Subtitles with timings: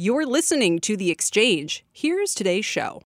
[0.00, 1.84] You're listening to The Exchange.
[1.90, 3.02] Here's today's show.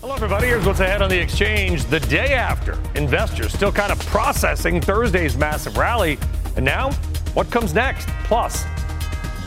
[0.00, 0.48] Hello, everybody.
[0.48, 2.76] Here's what's ahead on the exchange the day after.
[2.96, 6.18] Investors still kind of processing Thursday's massive rally.
[6.56, 6.90] And now,
[7.34, 8.08] what comes next?
[8.24, 8.64] Plus,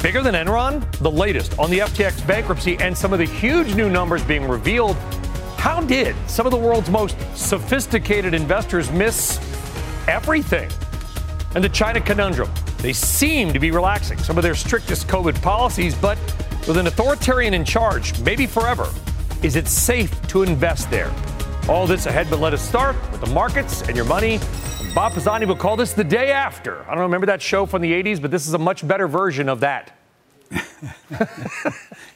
[0.01, 0.89] bigger than Enron?
[0.99, 4.95] The latest on the FTX bankruptcy and some of the huge new numbers being revealed.
[5.57, 9.39] How did some of the world's most sophisticated investors miss
[10.07, 10.71] everything?
[11.53, 12.49] And the China conundrum.
[12.77, 16.17] They seem to be relaxing some of their strictest COVID policies, but
[16.67, 18.89] with an authoritarian in charge, maybe forever,
[19.41, 21.13] is it safe to invest there?
[21.69, 24.39] All this ahead, but let us start with the markets and your money.
[24.93, 26.83] Bob Pisani will call this the day after.
[26.89, 29.47] I don't remember that show from the 80s, but this is a much better version
[29.47, 29.97] of that.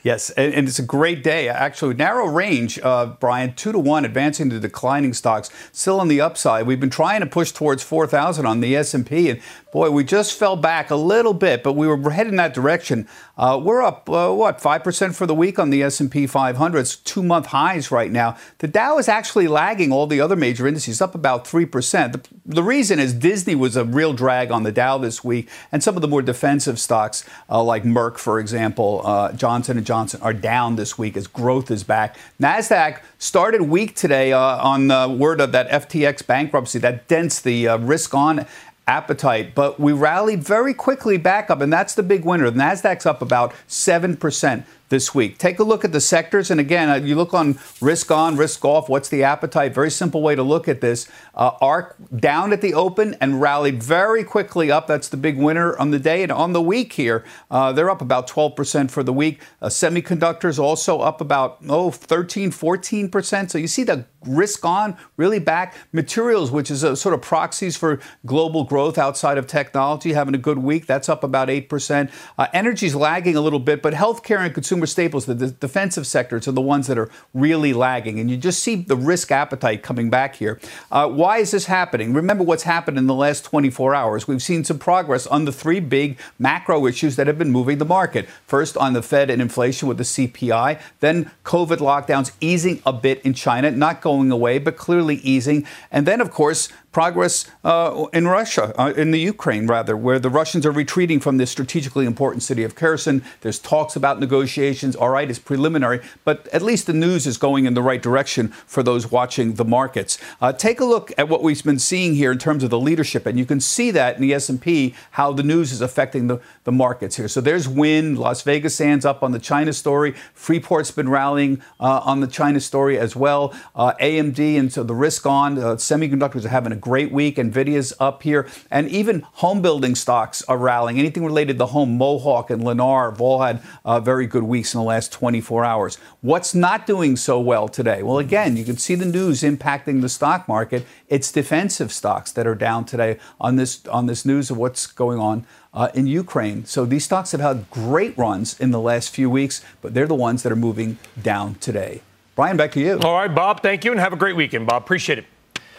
[0.04, 1.50] yes, and, and, it's a great day.
[1.50, 6.22] Actually, narrow range, uh, Brian, two to one, advancing to declining stocks, still on the
[6.22, 6.66] upside.
[6.66, 10.56] We've been trying to push towards 4,000 on the S&P, and boy, we just fell
[10.56, 13.08] back a little bit, but we were heading that direction.
[13.38, 16.80] Uh, we're up uh, what five percent for the week on the S&P 500.
[16.80, 18.38] It's two month highs right now.
[18.60, 22.14] The Dow is actually lagging all the other major indices, up about three percent.
[22.14, 25.82] The, the, reason is Disney was a real drag on the Dow this week, and
[25.82, 30.22] some of the more defensive stocks uh, like Merck, for example, uh, Johnson and Johnson
[30.22, 32.18] are down this week as growth is back.
[32.40, 37.68] Nasdaq started weak today uh, on the word of that FTX bankruptcy that dents the
[37.68, 38.46] uh, risk on
[38.88, 42.50] appetite, but we rallied very quickly back up, and that's the big winner.
[42.50, 45.38] The Nasdaq's up about seven percent this week.
[45.38, 46.52] Take a look at the sectors.
[46.52, 48.90] And again, uh, you look on risk on, risk off.
[48.90, 49.74] What's the appetite?
[49.74, 51.08] Very simple way to look at this.
[51.34, 54.88] Uh, ARK down at the open and rallied very quickly up.
[54.88, 56.24] That's the big winner on the day.
[56.24, 59.42] And on the week here, uh, they're up about 12% for the week.
[59.62, 63.50] Uh, semiconductors also up about, oh, 13, 14%.
[63.50, 65.76] So you see the risk on really back.
[65.94, 70.40] Materials, which is a sort of proxies for global growth outside of technology, having a
[70.40, 70.86] good week.
[70.86, 72.12] That's up about 8%.
[72.38, 76.48] Uh, energy's lagging a little bit, but healthcare and consumer consumer staples, the defensive sectors
[76.48, 78.20] are the ones that are really lagging.
[78.20, 80.60] And you just see the risk appetite coming back here.
[80.92, 82.14] Uh, why is this happening?
[82.14, 84.28] Remember what's happened in the last 24 hours.
[84.28, 87.86] We've seen some progress on the three big macro issues that have been moving the
[87.86, 88.28] market.
[88.48, 93.22] First, on the Fed and inflation with the CPI, then COVID lockdowns easing a bit
[93.22, 95.68] in China, not going away, but clearly easing.
[95.92, 100.30] And then, of course, progress uh, in Russia, uh, in the Ukraine rather, where the
[100.30, 103.24] Russians are retreating from this strategically important city of Kherson.
[103.42, 104.96] There's talks about negotiations.
[104.96, 108.50] All right, it's preliminary, but at least the news is going in the right direction
[108.50, 110.18] for those watching the markets.
[110.42, 113.26] Uh, take a look at what we've been seeing here in terms of the leadership,
[113.26, 116.72] and you can see that in the S&P how the news is affecting the, the
[116.72, 117.28] markets here.
[117.28, 120.14] So there's Wynn, Las Vegas Sands up on the China story.
[120.34, 123.54] Freeport's been rallying uh, on the China story as well.
[123.76, 127.38] Uh, AMD and so the risk on uh, semiconductors are having a great week.
[127.38, 131.00] Nvidia's up here, and even home building stocks are rallying.
[131.00, 134.74] Anything related to the home, Mohawk and Lennar have all had uh, very good weeks
[134.74, 135.98] in the last 24 hours.
[136.22, 138.04] What's not doing so well today?
[138.04, 140.86] Well, again, you can see the news impacting the stock market.
[141.08, 145.20] It's defensive stocks that are down today on this on this news of what's going
[145.20, 146.66] on uh, in Ukraine.
[146.66, 150.16] So these stocks have had great runs in the last few weeks, but they're the
[150.16, 152.02] ones that are moving down today.
[152.36, 153.00] Brian, back to you.
[153.00, 154.82] All right, Bob, thank you, and have a great weekend, Bob.
[154.84, 155.26] Appreciate it.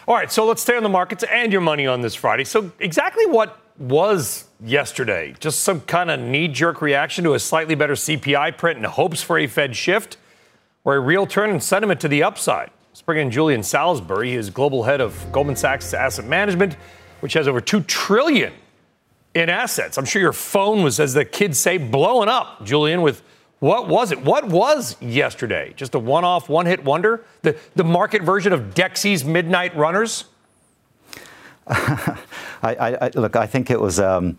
[0.05, 2.43] All right, so let's stay on the markets and your money on this Friday.
[2.43, 5.33] So, exactly what was yesterday?
[5.39, 9.21] Just some kind of knee jerk reaction to a slightly better CPI print and hopes
[9.21, 10.17] for a Fed shift,
[10.83, 12.69] or a real turn in sentiment to the upside?
[12.89, 14.31] Let's bring in Julian Salisbury.
[14.31, 16.75] He is global head of Goldman Sachs Asset Management,
[17.21, 18.51] which has over 2 trillion
[19.33, 19.97] in assets.
[19.97, 23.23] I'm sure your phone was, as the kids say, blowing up, Julian, with
[23.63, 24.21] what was it?
[24.21, 25.71] What was yesterday?
[25.77, 27.23] Just a one off, one hit wonder?
[27.43, 30.25] The, the market version of Dexy's Midnight Runners?
[31.67, 32.17] I,
[32.61, 34.01] I, look, I think it was.
[34.01, 34.37] Um,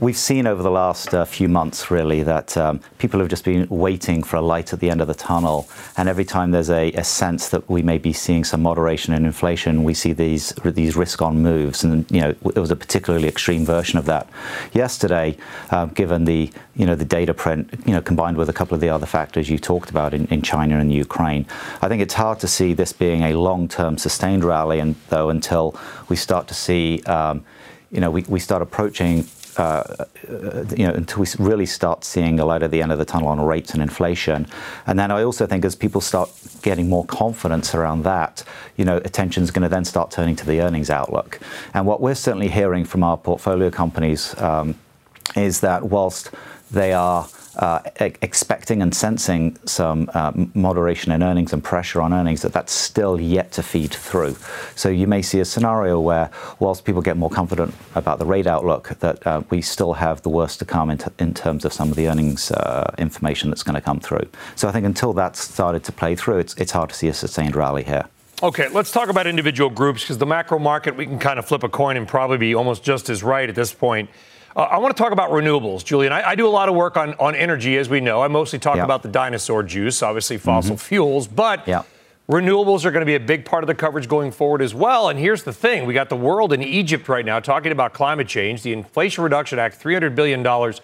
[0.00, 3.68] We've seen over the last uh, few months, really, that um, people have just been
[3.68, 5.68] waiting for a light at the end of the tunnel.
[5.96, 9.24] And every time there's a, a sense that we may be seeing some moderation in
[9.24, 11.84] inflation, we see these these risk-on moves.
[11.84, 14.28] And you know, it was a particularly extreme version of that
[14.72, 15.36] yesterday,
[15.70, 18.80] uh, given the you know the data print, you know, combined with a couple of
[18.80, 21.46] the other factors you talked about in, in China and Ukraine.
[21.80, 25.78] I think it's hard to see this being a long-term sustained rally, and though until
[26.08, 27.02] we start to see.
[27.04, 27.44] Um,
[27.92, 29.24] you know, we, we start approaching
[29.60, 30.06] uh,
[30.74, 33.28] you know, until we really start seeing a light at the end of the tunnel
[33.28, 34.46] on rates and inflation.
[34.86, 36.30] And then I also think as people start
[36.62, 38.42] getting more confidence around that,
[38.78, 41.38] you know, attention is going to then start turning to the earnings outlook.
[41.74, 44.76] And what we're certainly hearing from our portfolio companies um,
[45.36, 46.30] is that whilst
[46.70, 52.42] they are uh, expecting and sensing some uh, moderation in earnings and pressure on earnings,
[52.42, 54.36] that that's still yet to feed through.
[54.76, 58.46] So you may see a scenario where, whilst people get more confident about the rate
[58.46, 61.90] outlook, that uh, we still have the worst to come in, in terms of some
[61.90, 64.28] of the earnings uh, information that's going to come through.
[64.56, 67.14] So I think until that's started to play through, it's, it's hard to see a
[67.14, 68.06] sustained rally here.
[68.42, 71.62] Okay, let's talk about individual groups because the macro market, we can kind of flip
[71.62, 74.08] a coin and probably be almost just as right at this point.
[74.60, 76.12] Uh, I want to talk about renewables, Julian.
[76.12, 78.22] I, I, do a lot of work on, on energy, as we know.
[78.22, 78.84] I mostly talk yep.
[78.84, 80.86] about the dinosaur juice, obviously fossil mm-hmm.
[80.86, 81.86] fuels, but yep.
[82.28, 85.08] renewables are going to be a big part of the coverage going forward as well.
[85.08, 88.28] And here's the thing we got the world in Egypt right now talking about climate
[88.28, 90.74] change, the Inflation Reduction Act, $300 billion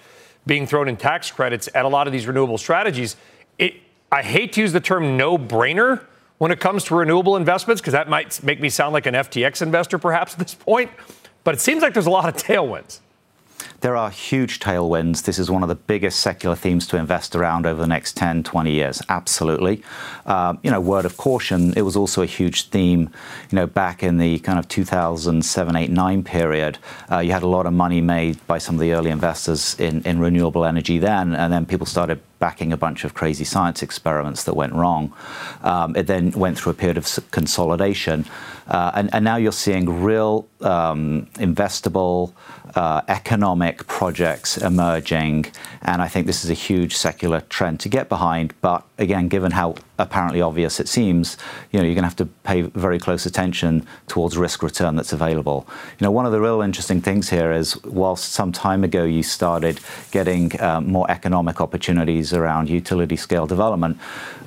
[0.46, 3.16] being thrown in tax credits at a lot of these renewable strategies.
[3.58, 3.74] It,
[4.10, 6.02] I hate to use the term no brainer
[6.38, 9.60] when it comes to renewable investments because that might make me sound like an FTX
[9.60, 10.90] investor perhaps at this point,
[11.44, 13.00] but it seems like there's a lot of tailwinds.
[13.80, 15.24] There are huge tailwinds.
[15.24, 18.42] This is one of the biggest secular themes to invest around over the next 10,
[18.42, 19.02] 20 years.
[19.08, 19.82] Absolutely.
[20.24, 23.10] Um, you know, word of caution, it was also a huge theme,
[23.50, 26.78] you know, back in the kind of 2007, 8, 9 period.
[27.10, 30.02] Uh, you had a lot of money made by some of the early investors in,
[30.02, 34.44] in renewable energy then, and then people started backing a bunch of crazy science experiments
[34.44, 35.12] that went wrong.
[35.62, 38.24] Um, it then went through a period of consolidation.
[38.68, 42.32] Uh, and, and, now you're seeing real um, investable
[42.74, 45.46] uh, economic projects emerging.
[45.82, 48.54] And I think this is a huge secular trend to get behind.
[48.60, 51.36] But again, given how apparently obvious it seems,
[51.70, 55.12] you know, you're going to have to pay very close attention towards risk return that's
[55.12, 55.66] available.
[55.98, 59.22] You know, one of the real interesting things here is whilst some time ago you
[59.22, 63.98] started getting uh, more economic opportunities around utility scale development,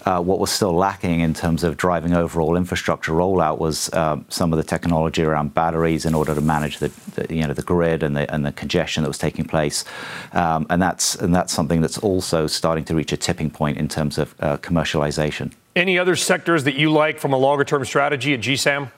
[0.10, 4.52] uh, what was still lacking in terms of driving overall infrastructure rollout was uh, some
[4.52, 8.02] of the technology around batteries in order to manage the, the, you know the grid
[8.02, 9.86] and the and the congestion that was taking place,
[10.34, 13.88] um, and that's and that's something that's also starting to reach a tipping point in
[13.88, 15.54] terms of uh, commercialization.
[15.76, 18.92] Any other sectors that you like from a longer term strategy at GSAM?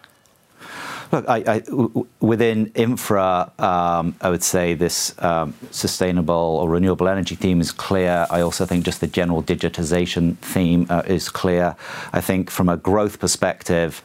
[1.12, 7.08] Look, I, I, w- within infra, um, I would say this um, sustainable or renewable
[7.10, 8.28] energy theme is clear.
[8.30, 11.76] I also think just the general digitization theme uh, is clear.
[12.14, 14.04] I think from a growth perspective,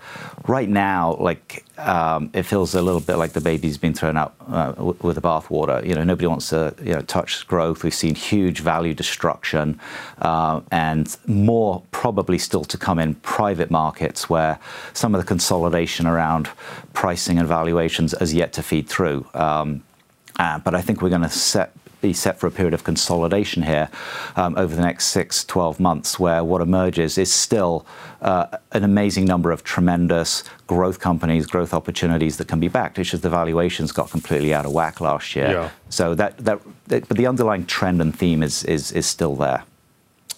[0.48, 4.34] right now, like um, it feels a little bit like the baby's been thrown out
[4.48, 5.86] uh, with the bathwater.
[5.86, 7.84] You know, nobody wants to you know, touch growth.
[7.84, 9.78] We've seen huge value destruction,
[10.22, 14.58] uh, and more probably still to come in private markets, where
[14.92, 16.48] some of the consolidation around
[16.92, 19.26] pricing and valuations has yet to feed through.
[19.34, 19.82] Um,
[20.38, 21.72] uh, but I think we're going to set
[22.06, 23.88] be set for a period of consolidation here
[24.36, 27.84] um, over the next six, 12 months, where what emerges is still
[28.22, 32.98] uh, an amazing number of tremendous growth companies, growth opportunities that can be backed.
[32.98, 35.50] It's just the valuations got completely out of whack last year.
[35.50, 35.70] Yeah.
[35.88, 39.64] So that, that, that, but the underlying trend and theme is, is, is still there.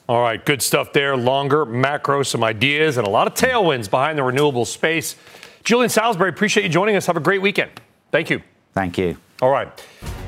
[0.09, 1.19] All right, good stuff there.
[1.19, 5.17] Longer macro, some ideas, and a lot of tailwinds behind the renewable space.
[5.65, 7.05] Julian Salisbury, appreciate you joining us.
[7.05, 7.73] Have a great weekend.
[8.11, 8.41] Thank you.
[8.73, 9.19] Thank you.
[9.41, 9.69] All right.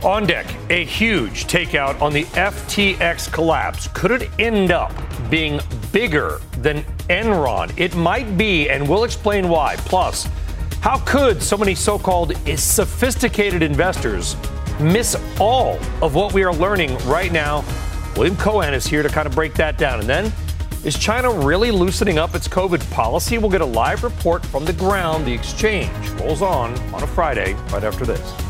[0.04, 3.88] On deck, a huge takeout on the FTX collapse.
[3.88, 4.92] Could it end up
[5.28, 5.60] being
[5.90, 7.72] bigger than Enron?
[7.76, 9.74] It might be, and we'll explain why.
[9.78, 10.28] Plus,
[10.80, 14.36] how could so many so called sophisticated investors
[14.78, 17.64] miss all of what we are learning right now?
[18.16, 19.98] William Cohan is here to kind of break that down.
[19.98, 20.32] And then,
[20.84, 23.38] is China really loosening up its COVID policy?
[23.38, 25.26] We'll get a live report from the ground.
[25.26, 28.49] The exchange rolls on on a Friday right after this.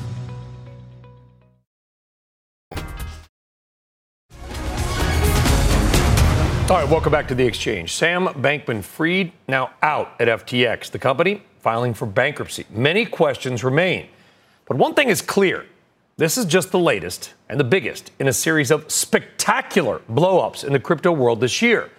[6.71, 7.91] All right, welcome back to the exchange.
[7.91, 12.65] Sam Bankman Fried now out at FTX, the company filing for bankruptcy.
[12.69, 14.07] Many questions remain.
[14.69, 15.65] But one thing is clear
[16.15, 20.71] this is just the latest and the biggest in a series of spectacular blowups in
[20.71, 21.89] the crypto world this year.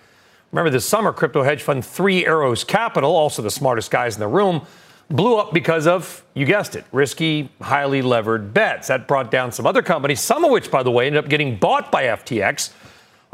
[0.53, 4.27] Remember, this summer, crypto hedge fund Three Arrows Capital, also the smartest guys in the
[4.27, 4.63] room,
[5.11, 8.89] blew up because of, you guessed it, risky, highly levered bets.
[8.89, 11.57] That brought down some other companies, some of which, by the way, ended up getting
[11.59, 12.73] bought by FTX.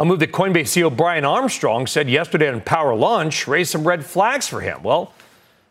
[0.01, 4.07] A move that Coinbase CEO Brian Armstrong said yesterday on Power Lunch raised some red
[4.07, 4.81] flags for him.
[4.85, 5.13] Well,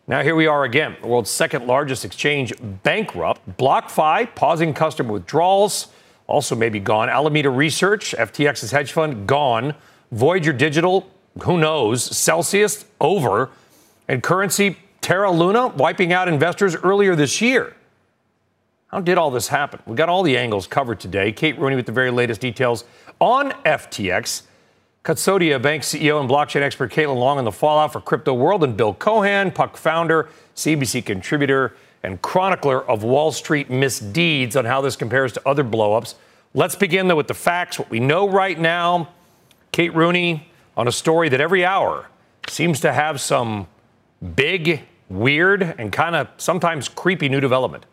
[0.06, 2.52] now here we are again, the world's second largest exchange
[2.84, 3.40] bankrupt.
[3.58, 5.88] BlockFi pausing customer withdrawals,
[6.28, 7.08] also maybe gone.
[7.08, 9.74] Alameda Research, FTX's hedge fund, gone.
[10.12, 11.10] Voyager Digital,
[11.44, 12.04] who knows?
[12.04, 13.50] Celsius, over.
[14.10, 17.78] And currency, Terra Luna, wiping out investors earlier this year.
[18.88, 19.82] How did all this happen?
[19.86, 21.32] We got all the angles covered today.
[21.32, 22.84] Kate Rooney with the very latest details
[23.20, 24.44] on FTX.
[25.04, 28.76] Custodia Bank CEO and blockchain expert Caitlin Long on the fallout for crypto world, and
[28.76, 34.96] Bill Cohan, Puck founder, CNBC contributor, and chronicler of Wall Street misdeeds on how this
[34.96, 36.16] compares to other blowups.
[36.54, 39.10] Let's begin though with the facts, what we know right now.
[39.72, 42.08] Kate Rooney on a story that every hour
[42.48, 43.68] seems to have some
[44.36, 47.86] big, weird, and kind of sometimes creepy new development.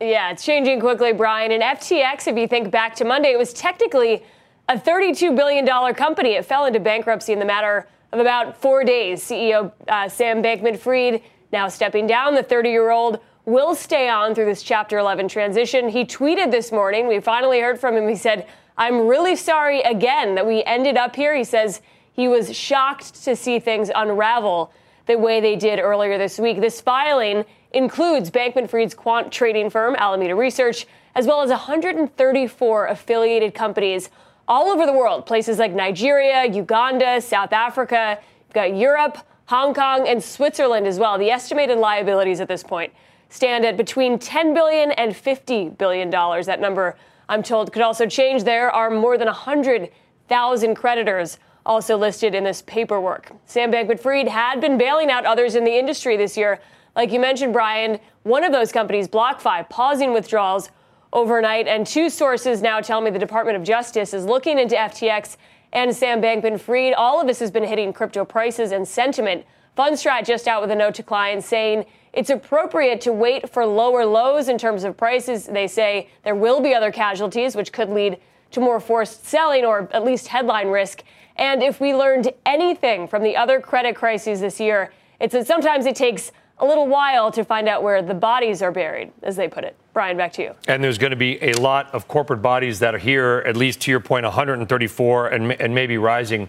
[0.00, 1.52] Yeah, it's changing quickly, Brian.
[1.52, 4.24] And FTX, if you think back to Monday, it was technically
[4.68, 6.30] a $32 billion company.
[6.30, 9.22] It fell into bankruptcy in the matter of about four days.
[9.22, 12.34] CEO uh, Sam Bankman Fried now stepping down.
[12.34, 15.88] The 30 year old will stay on through this Chapter 11 transition.
[15.88, 17.06] He tweeted this morning.
[17.06, 18.08] We finally heard from him.
[18.08, 18.46] He said,
[18.76, 21.34] I'm really sorry again that we ended up here.
[21.34, 21.80] He says
[22.12, 24.72] he was shocked to see things unravel
[25.06, 26.60] the way they did earlier this week.
[26.60, 33.54] This filing includes Bankman Fried's quant trading firm, Alameda Research, as well as 134 affiliated
[33.54, 34.10] companies
[34.48, 40.06] all over the world, places like Nigeria, Uganda, South Africa, you've got Europe, Hong Kong,
[40.08, 41.18] and Switzerland as well.
[41.18, 42.92] The estimated liabilities at this point
[43.28, 46.46] stand at between 10 billion and 50 billion dollars.
[46.46, 46.96] That number,
[47.28, 48.44] I'm told, could also change.
[48.44, 53.32] There are more than 100,000 creditors also listed in this paperwork.
[53.44, 56.60] Sam Bankman-Fried had been bailing out others in the industry this year.
[56.94, 60.70] Like you mentioned, Brian, one of those companies, BlockFi, pausing withdrawals
[61.12, 61.66] overnight.
[61.66, 65.36] And two sources now tell me the Department of Justice is looking into FTX
[65.72, 66.94] and Sam Bankman Fried.
[66.94, 69.44] All of this has been hitting crypto prices and sentiment.
[69.76, 74.06] Fundstrat just out with a note to clients saying it's appropriate to wait for lower
[74.06, 75.46] lows in terms of prices.
[75.46, 78.18] They say there will be other casualties, which could lead
[78.52, 81.02] to more forced selling or at least headline risk.
[81.36, 85.84] And if we learned anything from the other credit crises this year, it's that sometimes
[85.84, 89.48] it takes a little while to find out where the bodies are buried, as they
[89.48, 89.76] put it.
[89.92, 90.54] Brian, back to you.
[90.68, 93.80] And there's going to be a lot of corporate bodies that are here, at least
[93.82, 96.48] to your point, 134 and, and maybe rising.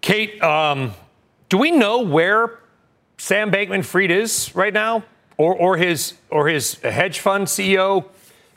[0.00, 0.92] Kate, um,
[1.48, 2.58] do we know where
[3.18, 5.04] Sam Bankman Fried is right now?
[5.36, 8.04] Or, or, his, or his hedge fund CEO,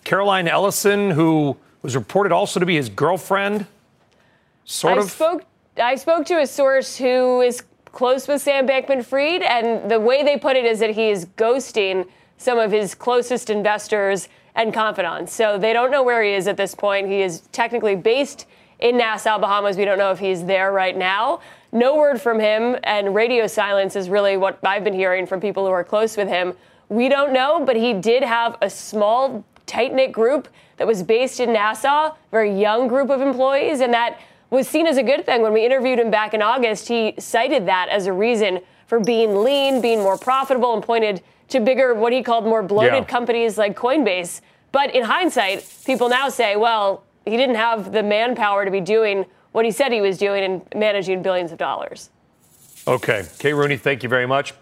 [0.03, 3.65] Caroline Ellison, who was reported also to be his girlfriend?
[4.65, 5.09] Sort I of.
[5.09, 5.45] Spoke,
[5.77, 7.63] I spoke to a source who is
[7.97, 11.25] close with Sam Bankman Fried, and the way they put it is that he is
[11.35, 15.33] ghosting some of his closest investors and confidants.
[15.33, 17.07] So they don't know where he is at this point.
[17.07, 18.45] He is technically based
[18.77, 19.77] in Nassau, Bahamas.
[19.77, 21.39] We don't know if he's there right now.
[21.71, 25.65] No word from him, and radio silence is really what I've been hearing from people
[25.65, 26.53] who are close with him.
[26.89, 31.39] We don't know, but he did have a small, tight knit group that was based
[31.39, 35.41] in Nassau, very young group of employees, and that was seen as a good thing.
[35.41, 39.43] When we interviewed him back in August, he cited that as a reason for being
[39.43, 43.03] lean, being more profitable, and pointed to bigger, what he called more bloated yeah.
[43.03, 44.41] companies like Coinbase.
[44.71, 49.25] But in hindsight, people now say, well, he didn't have the manpower to be doing
[49.51, 52.09] what he said he was doing and managing billions of dollars.
[52.87, 53.25] Okay.
[53.39, 54.53] Kate Rooney, thank you very much.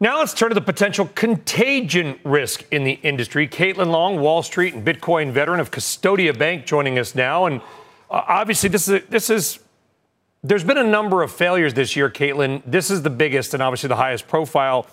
[0.00, 3.46] Now let's turn to the potential contagion risk in the industry.
[3.46, 7.46] Caitlin Long, Wall Street and Bitcoin veteran of Custodia Bank, joining us now.
[7.46, 7.60] And
[8.12, 9.58] Uh, obviously, this is this is
[10.44, 12.62] there's been a number of failures this year, Caitlin.
[12.66, 14.86] This is the biggest and obviously the highest profile.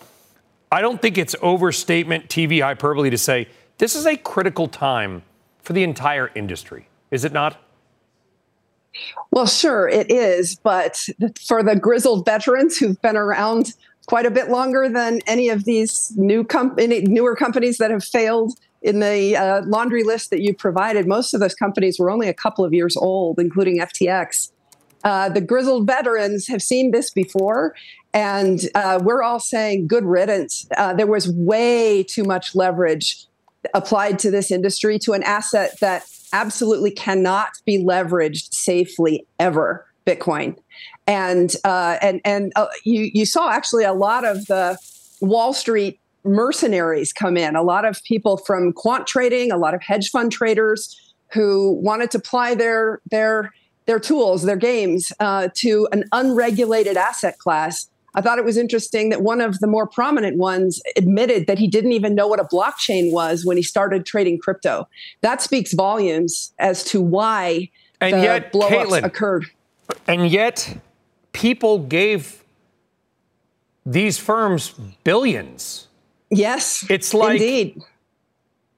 [0.71, 3.47] I don't think it's overstatement, TV hyperbole to say
[3.77, 5.23] this is a critical time
[5.61, 6.87] for the entire industry.
[7.11, 7.57] Is it not?
[9.31, 10.55] Well, sure, it is.
[10.55, 11.05] But
[11.45, 13.73] for the grizzled veterans who've been around
[14.07, 18.53] quite a bit longer than any of these new com- newer companies that have failed,
[18.81, 22.33] in the uh, laundry list that you provided, most of those companies were only a
[22.33, 24.51] couple of years old, including FTX.
[25.03, 27.73] Uh, the grizzled veterans have seen this before,
[28.13, 30.67] and uh, we're all saying good riddance.
[30.77, 33.25] Uh, there was way too much leverage
[33.73, 39.85] applied to this industry, to an asset that absolutely cannot be leveraged safely ever.
[40.05, 40.57] Bitcoin,
[41.05, 44.77] and uh, and and uh, you you saw actually a lot of the
[45.21, 47.55] Wall Street mercenaries come in.
[47.55, 52.11] A lot of people from quant trading, a lot of hedge fund traders who wanted
[52.11, 53.51] to apply their their
[53.85, 57.87] their tools, their games uh, to an unregulated asset class.
[58.15, 61.67] I thought it was interesting that one of the more prominent ones admitted that he
[61.67, 64.87] didn't even know what a blockchain was when he started trading crypto.
[65.21, 67.69] That speaks volumes as to why
[68.01, 69.45] and the yet, blowups Caitlin, occurred.
[70.07, 70.77] And yet,
[71.33, 72.43] people gave
[73.85, 74.69] these firms
[75.03, 75.87] billions.
[76.29, 77.81] Yes, It's like indeed.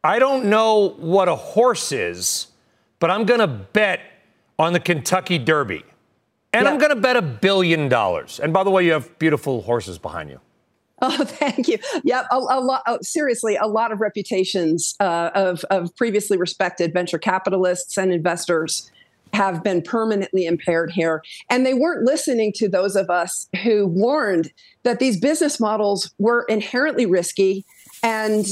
[0.03, 2.47] I don't know what a horse is,
[2.99, 3.99] but I'm going to bet
[4.57, 5.83] on the Kentucky Derby.
[6.53, 8.39] And I'm going to bet a billion dollars.
[8.39, 10.39] And by the way, you have beautiful horses behind you.
[11.03, 11.79] Oh, thank you.
[12.03, 12.83] Yeah, a, a lot.
[12.85, 18.91] oh, seriously, a lot of reputations uh, of of previously respected venture capitalists and investors
[19.33, 24.51] have been permanently impaired here, and they weren't listening to those of us who warned
[24.83, 27.65] that these business models were inherently risky.
[28.03, 28.45] And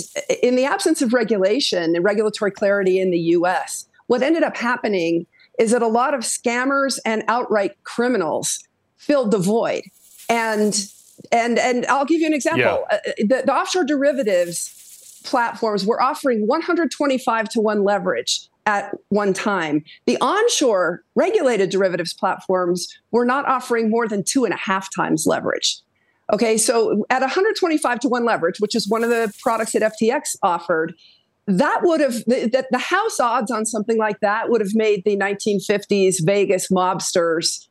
[0.44, 5.26] in the absence of regulation and regulatory clarity in the U.S., what ended up happening
[5.60, 8.60] is that a lot of scammers and outright criminals
[8.98, 9.84] filled the void,
[10.30, 10.88] and
[11.32, 12.62] and and I'll give you an example.
[12.62, 12.98] Yeah.
[12.98, 14.76] Uh, the, the offshore derivatives
[15.24, 19.84] platforms were offering 125 to 1 leverage at one time.
[20.06, 25.26] The onshore regulated derivatives platforms were not offering more than two and a half times
[25.26, 25.82] leverage.
[26.32, 30.36] Okay, so at 125 to 1 leverage, which is one of the products that FTX
[30.44, 30.94] offered,
[31.48, 35.18] that would have that the house odds on something like that would have made the
[35.18, 37.68] 1950s Vegas mobsters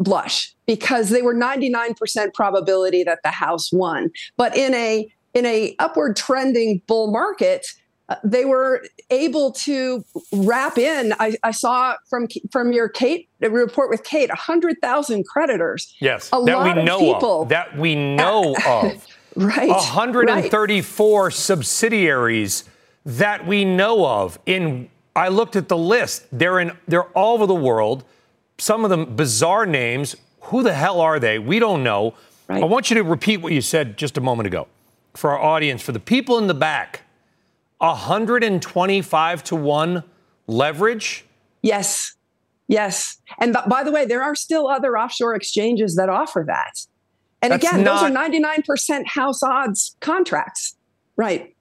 [0.00, 4.10] blush because they were 99% probability that the house won.
[4.36, 7.66] But in a in a upward trending bull market,
[8.24, 11.12] they were able to wrap in.
[11.18, 15.94] I, I saw from from your Kate report with Kate, 100,000 creditors.
[16.00, 17.42] Yes, a that lot we of know people.
[17.42, 17.48] of.
[17.48, 19.06] That we know of.
[19.36, 19.68] right.
[19.68, 22.64] 134 subsidiaries
[23.04, 24.38] that we know of.
[24.46, 26.26] In I looked at the list.
[26.32, 28.04] They're in they're all over the world.
[28.58, 30.16] Some of them bizarre names.
[30.46, 31.38] Who the hell are they?
[31.38, 32.14] We don't know.
[32.48, 32.62] Right.
[32.62, 34.66] I want you to repeat what you said just a moment ago
[35.14, 37.01] for our audience, for the people in the back.
[37.82, 40.04] 125 to 1
[40.46, 41.24] leverage.
[41.62, 42.14] Yes.
[42.68, 43.18] Yes.
[43.38, 46.86] And b- by the way, there are still other offshore exchanges that offer that.
[47.42, 50.76] And That's again, those are 99% house odds contracts.
[51.16, 51.51] Right.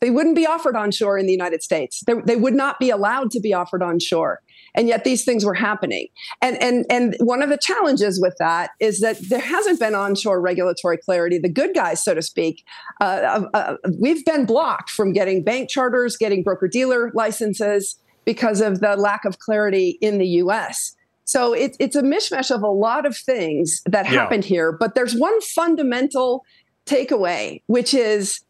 [0.00, 2.02] They wouldn't be offered onshore in the United States.
[2.06, 4.40] They, they would not be allowed to be offered onshore.
[4.74, 6.08] And yet these things were happening.
[6.40, 10.40] And, and, and one of the challenges with that is that there hasn't been onshore
[10.40, 11.38] regulatory clarity.
[11.38, 12.64] The good guys, so to speak,
[13.00, 18.80] uh, uh, we've been blocked from getting bank charters, getting broker dealer licenses because of
[18.80, 20.94] the lack of clarity in the US.
[21.24, 24.12] So it, it's a mishmash of a lot of things that Yeah.
[24.20, 24.70] happened here.
[24.70, 26.44] But there's one fundamental
[26.86, 28.40] takeaway, which is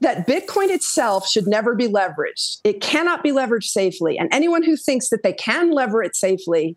[0.00, 2.60] that Bitcoin itself should never be leveraged.
[2.64, 4.18] It cannot be leveraged safely.
[4.18, 6.76] And anyone who thinks that they can lever it safely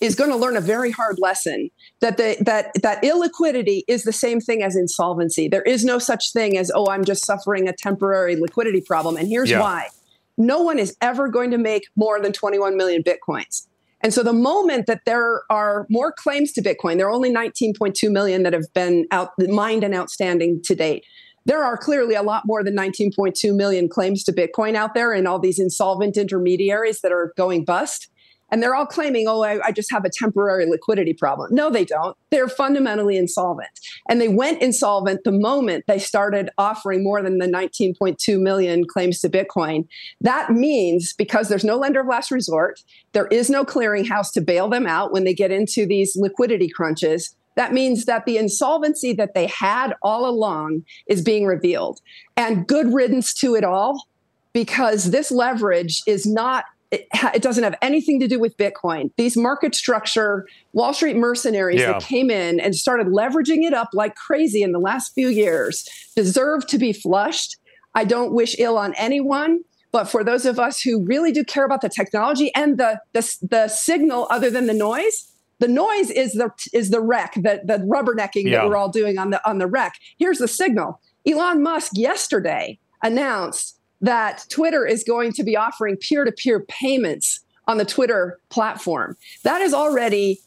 [0.00, 4.12] is going to learn a very hard lesson that the, that that illiquidity is the
[4.12, 5.46] same thing as insolvency.
[5.48, 9.28] There is no such thing as oh I'm just suffering a temporary liquidity problem and
[9.28, 9.60] here's Yeah.
[9.60, 9.88] why.
[10.36, 13.66] No one is ever going to make more than 21 million bitcoins.
[14.00, 18.10] And so the moment that there are more claims to Bitcoin, there are only 19.2
[18.10, 21.06] million that have been out mined and outstanding to date.
[21.46, 25.28] There are clearly a lot more than 19.2 million claims to Bitcoin out there and
[25.28, 28.08] all these insolvent intermediaries that are going bust.
[28.50, 31.52] And they're all claiming, oh, I, I just have a temporary liquidity problem.
[31.52, 32.16] No, they don't.
[32.30, 33.70] They're fundamentally insolvent.
[34.08, 39.20] And they went insolvent the moment they started offering more than the 19.2 million claims
[39.20, 39.88] to Bitcoin.
[40.20, 42.80] That means because there's no lender of last resort,
[43.12, 47.34] there is no clearinghouse to bail them out when they get into these liquidity crunches.
[47.56, 52.00] That means that the insolvency that they had all along is being revealed.
[52.36, 54.08] And good riddance to it all,
[54.52, 59.10] because this leverage is not it, it doesn't have anything to do with Bitcoin.
[59.16, 61.92] These market structure Wall Street mercenaries Yeah.
[61.92, 65.88] that came in and started leveraging it up like crazy in the last few years
[66.14, 67.56] deserve to be flushed.
[67.96, 69.60] I don't wish ill on anyone,
[69.92, 73.36] but for those of us who really do care about the technology and the the,
[73.42, 77.78] the signal other than the noise, the noise is the is the wreck, the the
[77.78, 78.60] rubbernecking Yeah.
[78.62, 79.94] that we're all doing on the on the wreck.
[80.18, 81.00] Here's the signal.
[81.26, 87.84] Elon Musk yesterday announced that Twitter is going to be offering peer-to-peer payments on the
[87.84, 89.16] Twitter platform.
[89.44, 90.40] That is already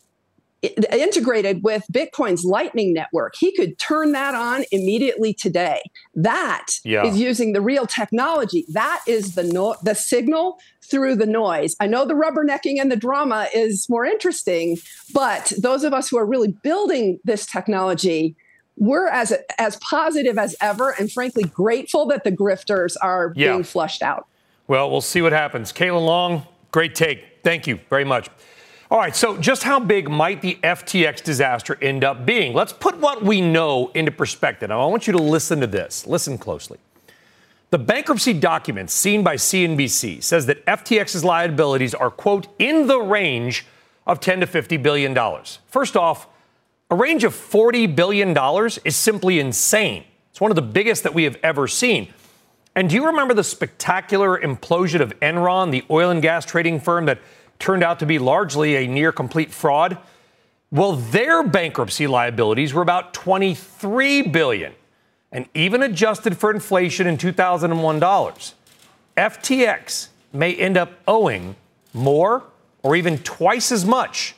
[0.91, 3.35] integrated with Bitcoin's Lightning Network.
[3.37, 5.81] He could turn that on immediately today.
[6.15, 7.05] That Yeah.
[7.05, 8.65] is using the real technology.
[8.69, 11.75] That is the no- the signal through the noise.
[11.79, 14.77] I know the rubbernecking and the drama is more interesting,
[15.13, 18.35] but those of us who are really building this technology,
[18.77, 23.51] we're as as positive as ever, and frankly grateful that the grifters are Yeah.
[23.51, 24.27] being flushed out.
[24.67, 25.71] Well, we'll see what happens.
[25.73, 27.19] Caitlin Long, great take.
[27.43, 28.29] Thank you very much.
[28.89, 32.53] All right, so just how big might the FTX disaster end up being?
[32.53, 34.69] Let's put what we know into perspective.
[34.69, 36.07] Now, I want you to listen to this.
[36.07, 36.77] Listen closely.
[37.69, 43.65] The bankruptcy documents seen by CNBC says that FTX's liabilities are, quote, in the range
[44.05, 45.59] of 10 to 50 billion dollars.
[45.67, 46.27] First off,
[46.89, 50.05] a range of 40 billion dollars is simply insane.
[50.31, 52.13] It's one of the biggest that we have ever seen.
[52.73, 57.05] And do you remember the spectacular implosion of Enron, the oil and gas trading firm
[57.07, 57.19] that
[57.59, 59.97] turned out to be largely a near complete fraud?
[60.71, 64.73] Well, their bankruptcy liabilities were about 23 billion.
[65.31, 68.55] And even adjusted for inflation in 2001 dollars,
[69.17, 71.55] FTX may end up owing
[71.93, 72.43] more
[72.83, 74.35] or even twice as much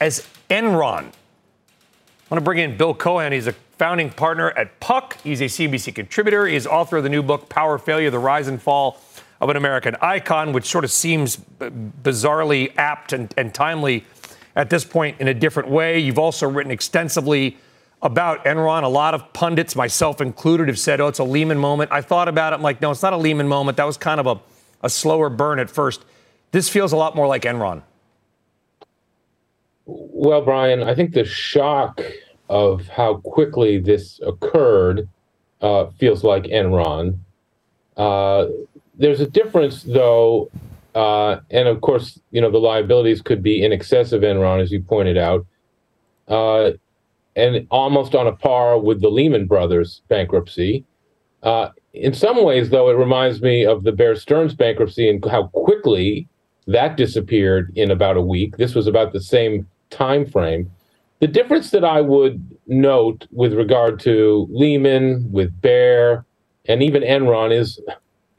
[0.00, 1.04] as Enron.
[1.04, 3.32] I want to bring in Bill Cohan.
[3.32, 5.18] He's a founding partner at Puck.
[5.22, 6.46] He's a CNBC contributor.
[6.46, 8.92] He's author of the new book, Power Failure The Rise and Fall
[9.40, 11.70] of an American Icon, which sort of seems b-
[12.02, 14.04] bizarrely apt and, and timely
[14.54, 15.98] at this point in a different way.
[15.98, 17.56] You've also written extensively
[18.02, 18.82] about Enron.
[18.82, 21.90] A lot of pundits, myself included, have said, oh, it's a Lehman moment.
[21.92, 22.56] I thought about it.
[22.56, 23.76] I'm like, no, it's not a Lehman moment.
[23.76, 24.40] That was kind of a,
[24.82, 26.04] a slower burn at first.
[26.52, 27.82] This feels a lot more like Enron.
[29.86, 32.00] Well, Brian, I think the shock
[32.48, 35.08] of how quickly this occurred
[35.60, 37.18] uh, feels like Enron.
[37.96, 38.46] Uh,
[39.00, 40.50] there's a difference, though,
[40.94, 44.70] uh, and of course, you know the liabilities could be in excess of Enron, as
[44.70, 45.46] you pointed out,
[46.28, 46.72] uh,
[47.34, 50.84] and almost on a par with the Lehman Brothers bankruptcy.
[51.42, 55.46] Uh, in some ways, though, it reminds me of the Bear Stearns bankruptcy and how
[55.48, 56.28] quickly
[56.66, 58.58] that disappeared in about a week.
[58.58, 60.70] This was about the same time frame.
[61.20, 66.26] The difference that I would note with regard to Lehman, with Bear,
[66.66, 67.80] and even Enron is,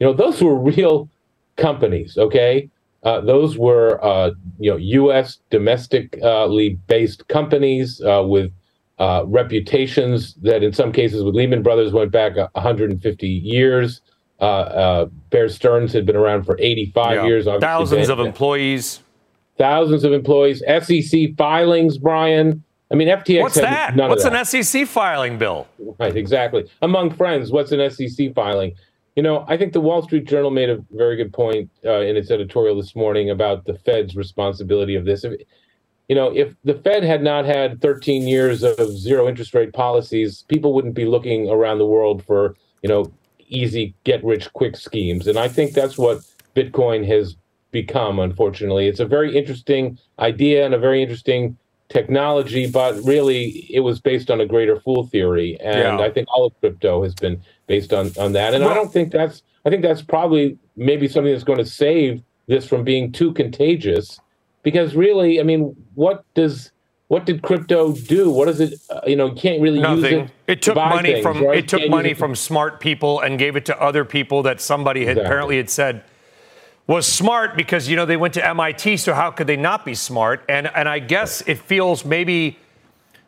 [0.02, 1.08] you know, those were real
[1.56, 2.18] companies.
[2.18, 2.68] Okay,
[3.04, 5.38] uh, those were uh, you know U.S.
[5.50, 8.50] domestically based companies uh, with
[8.98, 14.00] uh, reputations that, in some cases, with Lehman Brothers went back 150 years.
[14.40, 17.26] Uh, uh, Bear Stearns had been around for 85 Yeah.
[17.26, 17.46] years.
[17.46, 18.98] obviously Thousands of employees.
[19.56, 22.64] thousands of employees, SEC filings, Brian.
[22.90, 23.40] I mean, FTX.
[23.40, 23.94] What's that?
[23.94, 24.34] What's that.
[24.34, 25.68] an SEC filing bill?
[26.00, 26.68] Right, exactly.
[26.82, 28.74] Among friends, what's an SEC filing?
[29.16, 32.16] You know, I think the Wall Street Journal made a very good point uh, in
[32.16, 35.22] its editorial this morning about the Fed's responsibility of this.
[35.24, 35.40] If,
[36.08, 40.44] you know, if the Fed had not had 13 years of zero interest rate policies,
[40.48, 43.12] people wouldn't be looking around the world for, you know,
[43.48, 45.26] easy get rich quick schemes.
[45.26, 46.22] And I think that's what
[46.56, 47.36] Bitcoin has
[47.70, 48.88] become, unfortunately.
[48.88, 51.56] It's a very interesting idea and a very interesting
[51.92, 55.58] technology, but really it was based on a greater fool theory.
[55.60, 56.04] And Yeah.
[56.04, 58.52] I think all of crypto has been based on, on that.
[58.52, 62.22] And I don't think that's I think that's probably maybe something that's going to save
[62.46, 64.20] this from being too contagious.
[64.62, 66.70] Because really, I mean, what does
[67.08, 68.30] what did crypto do?
[68.30, 68.74] What does it?
[68.90, 70.18] Uh, you know, you can't really use Nothing.
[70.20, 70.30] it.
[70.46, 71.58] It to took buy money things, from right?
[71.58, 74.42] it took use money it to- from smart people and gave it to other people
[74.42, 75.26] that somebody had Exactly.
[75.26, 76.04] apparently had said
[76.86, 79.94] was smart because you know they went to MIT, so how could they not be
[79.94, 80.44] smart?
[80.46, 82.58] And and I guess it feels maybe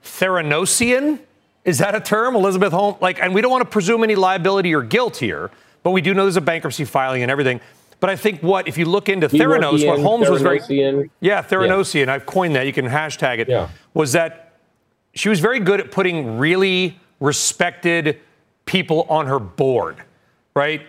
[0.04, 1.20] Theranosian.
[1.64, 2.98] Is that a term, Elizabeth Holmes?
[3.00, 5.50] Like, and we don't want to presume any liability or guilt here,
[5.82, 7.60] but we do know there's a bankruptcy filing and everything.
[8.00, 11.10] But I think what if you look into Theranos, what Holmes was very Theranosian.
[11.20, 12.08] yeah, Theranosian.
[12.08, 12.66] I've coined that.
[12.66, 13.48] You can hashtag it.
[13.48, 13.68] Yeah.
[13.94, 14.52] Was that
[15.14, 18.20] she was very good at putting really respected
[18.66, 20.02] people on her board,
[20.54, 20.82] right?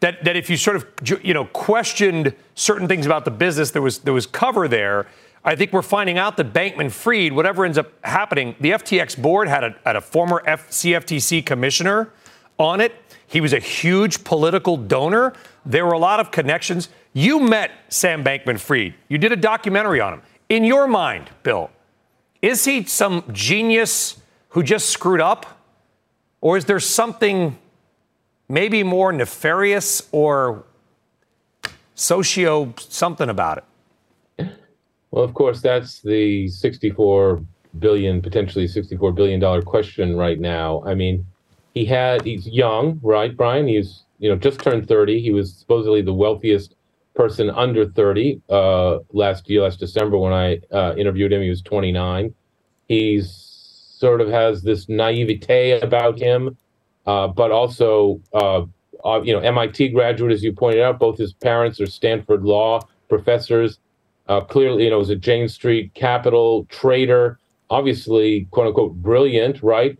[0.00, 0.86] That that if you sort of
[1.24, 5.06] you know questioned certain things about the business, there was there was cover there.
[5.46, 9.46] I think we're finding out that Bankman Fried, whatever ends up happening, the FTX board
[9.46, 12.10] had a, had a former F- CFTC commissioner
[12.58, 12.92] on it.
[13.28, 15.34] He was a huge political donor.
[15.64, 16.88] There were a lot of connections.
[17.12, 18.94] You met Sam Bankman Fried.
[19.08, 20.22] You did a documentary on him.
[20.48, 21.70] In your mind, Bill,
[22.42, 25.60] is he some genius who just screwed up?
[26.40, 27.56] Or is there something
[28.48, 30.64] maybe more nefarious or
[31.94, 33.64] socio something about it?
[35.10, 37.42] Well, of course, that's the 64
[37.78, 40.82] billion, potentially 64 billion dollar question right now.
[40.84, 41.26] I mean,
[41.74, 43.68] he had he's young, right, Brian?
[43.68, 45.20] He's you know just turned 30.
[45.20, 46.74] He was supposedly the wealthiest
[47.14, 48.40] person under 30.
[48.48, 52.34] Uh, last year, last December, when I uh, interviewed him, he was 29.
[52.88, 53.30] He's
[53.98, 56.56] sort of has this naivete about him,
[57.06, 58.62] uh, but also, uh,
[59.04, 60.98] uh, you know, MIT graduate, as you pointed out.
[60.98, 63.78] Both his parents are Stanford law professors.
[64.28, 67.38] Uh, clearly, you know, was a Jane Street Capital trader.
[67.70, 69.96] Obviously, quote unquote, brilliant, right?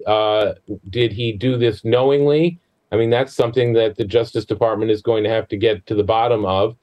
[0.91, 2.59] did he do this knowingly?
[2.93, 5.95] I mean, that's something that the Justice Department is going to have to get to
[5.95, 6.77] the bottom of.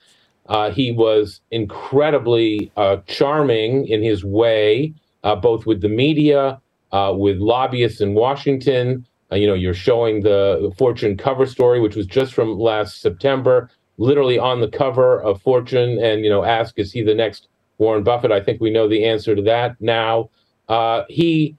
[0.48, 6.60] Uh, he was incredibly uh, charming in his way, uh, both with the media,
[6.92, 9.06] uh, with lobbyists in Washington.
[9.32, 13.70] Uh, you know, you're showing the Fortune cover story, which was just from last September,
[13.98, 18.04] literally on the cover of Fortune, and you know, ask is he the next Warren
[18.04, 18.32] Buffett?
[18.32, 20.30] I think we know the answer to that now.
[20.70, 21.56] Uh, he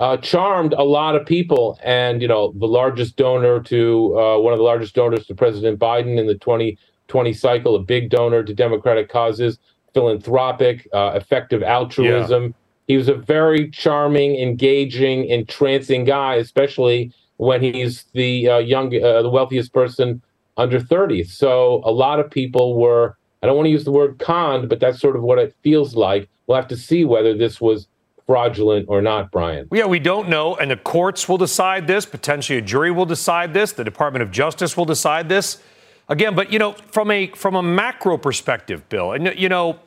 [0.00, 4.58] uh, charmed a lot of people, and you know, the largest donor to one of
[4.58, 6.76] the largest donors to President Biden in the 20-
[7.08, 9.58] 20 cycle, a big donor to Democratic causes,
[9.94, 12.44] philanthropic, uh, effective altruism.
[12.44, 12.50] Yeah.
[12.86, 19.22] He was a very charming, engaging, entrancing guy, especially when he's the uh, young, uh,
[19.22, 20.22] the wealthiest person
[20.58, 21.24] under 30.
[21.24, 24.80] So a lot of people were, I don't want to use the word conned, but
[24.80, 26.28] that's sort of what it feels like.
[26.46, 27.86] We'll have to see whether this was
[28.26, 29.68] fraudulent or not, Brian.
[29.72, 30.56] Yeah, we don't know.
[30.56, 32.04] And the courts will decide this.
[32.04, 33.72] Potentially a jury will decide this.
[33.72, 35.62] The Department of Justice will decide this.
[36.10, 39.78] Again, but you know, from a from a macro perspective, Bill, and you know,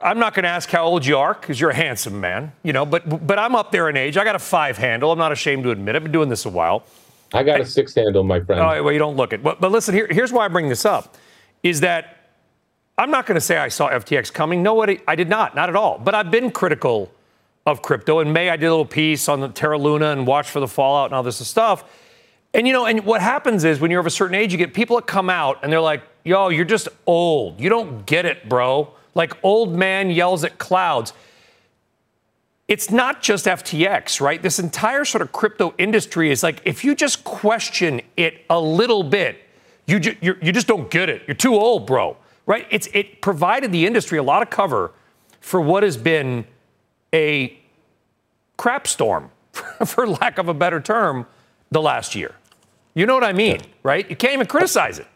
[0.00, 2.72] I'm not going to ask how old you are because you're a handsome man, you
[2.72, 4.16] know, but but I'm up there in age.
[4.16, 5.12] I got a five handle.
[5.12, 5.98] I'm not ashamed to admit it.
[5.98, 6.82] I've been doing this a while.
[7.34, 8.60] I got a six handle, my friend.
[8.60, 9.42] Oh, well, you don't look it.
[9.42, 11.16] But, but listen, here, here's why I bring this up:
[11.62, 12.30] is that
[12.96, 14.62] I'm not going to say I saw FTX coming.
[14.62, 15.98] No, I did not, not at all.
[15.98, 17.10] But I've been critical
[17.66, 18.20] of crypto.
[18.20, 20.68] In May, I did a little piece on the Terra Luna and watch for the
[20.68, 21.84] fallout and all this stuff.
[22.52, 24.74] And you know, and what happens is when you're of a certain age, you get
[24.74, 27.60] people that come out and they're like, yo, you're just old.
[27.60, 28.92] You don't get it, bro.
[29.14, 31.12] Like old man yells at clouds.
[32.66, 34.40] It's not just FTX, right?
[34.40, 39.02] This entire sort of crypto industry is like, if you just question it a little
[39.02, 39.38] bit,
[39.86, 41.22] you, ju- you just don't get it.
[41.26, 42.66] You're too old, bro, right?
[42.70, 44.92] It's, it provided the industry a lot of cover
[45.40, 46.46] for what has been
[47.12, 47.58] a
[48.56, 49.30] crap storm,
[49.84, 51.26] for lack of a better term,
[51.70, 52.34] the last year.
[52.94, 54.08] You know what I mean, right?
[54.08, 55.06] You can't even criticize it.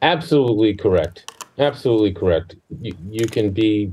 [0.00, 1.30] Absolutely correct.
[1.58, 2.56] Absolutely correct.
[2.80, 3.92] You, you can be,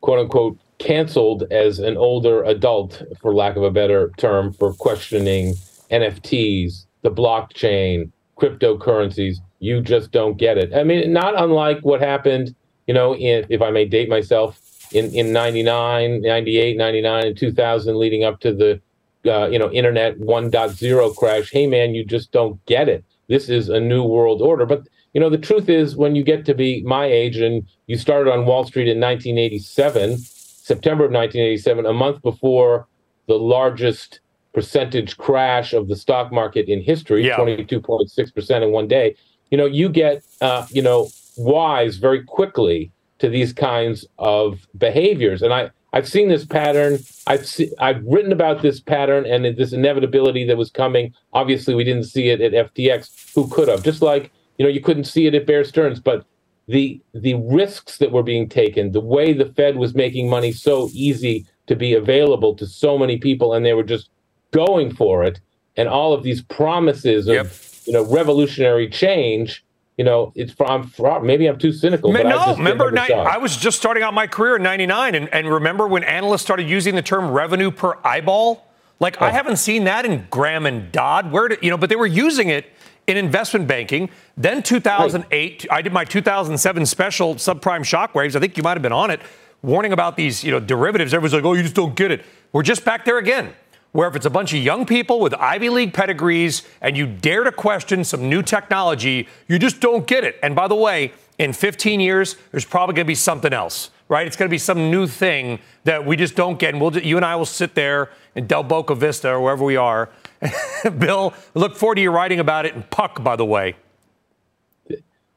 [0.00, 5.54] quote unquote, canceled as an older adult, for lack of a better term, for questioning
[5.90, 9.36] NFTs, the blockchain, cryptocurrencies.
[9.60, 10.74] You just don't get it.
[10.74, 12.54] I mean, not unlike what happened,
[12.88, 17.96] you know, in, if I may date myself, in, in 99, 98, 99, and 2000,
[17.96, 18.80] leading up to the
[19.24, 21.50] uh, you know, internet 1.0 crash.
[21.52, 23.04] Hey, man, you just don't get it.
[23.28, 24.66] This is a new world order.
[24.66, 27.96] But you know, the truth is, when you get to be my age and you
[27.96, 30.18] started on Wall Street in 1987,
[30.62, 32.86] September of 1987, a month before
[33.26, 34.20] the largest
[34.54, 37.36] percentage crash of the stock market in history, yeah.
[37.36, 39.16] 22.6% in one day,
[39.50, 45.42] you know, you get, uh, you know, wise very quickly to these kinds of behaviors.
[45.42, 46.98] And I, I've seen this pattern.
[47.26, 51.12] I've see, I've written about this pattern and this inevitability that was coming.
[51.32, 53.34] Obviously, we didn't see it at FTX.
[53.34, 53.82] Who could have?
[53.82, 56.00] Just like you know, you couldn't see it at Bear Stearns.
[56.00, 56.24] But
[56.68, 60.88] the the risks that were being taken, the way the Fed was making money so
[60.92, 64.10] easy to be available to so many people, and they were just
[64.50, 65.40] going for it,
[65.76, 67.52] and all of these promises of yep.
[67.84, 69.64] you know revolutionary change
[69.98, 72.12] you know, it's from, from maybe I'm too cynical.
[72.12, 75.48] But no, remember, ni- I was just starting out my career in '99, and, and
[75.48, 78.66] remember when analysts started using the term revenue per eyeball?
[79.00, 79.26] Like oh.
[79.26, 81.30] I haven't seen that in Graham and Dodd.
[81.30, 81.76] Where did you know?
[81.76, 82.66] But they were using it
[83.06, 84.10] in investment banking.
[84.36, 85.78] Then 2008, right.
[85.78, 88.36] I did my 2007 special subprime shockwaves.
[88.36, 89.20] I think you might have been on it,
[89.62, 91.12] warning about these you know derivatives.
[91.14, 92.24] Everyone's like, oh, you just don't get it.
[92.52, 93.54] We're just back there again
[93.92, 97.44] where if it's a bunch of young people with Ivy League pedigrees and you dare
[97.44, 100.38] to question some new technology, you just don't get it.
[100.42, 104.26] And by the way, in 15 years, there's probably going to be something else, right?
[104.26, 106.72] It's going to be some new thing that we just don't get.
[106.74, 109.76] And we'll, you and I will sit there in Del Boca Vista or wherever we
[109.76, 110.08] are.
[110.98, 113.76] Bill, look forward to your writing about it in Puck, by the way.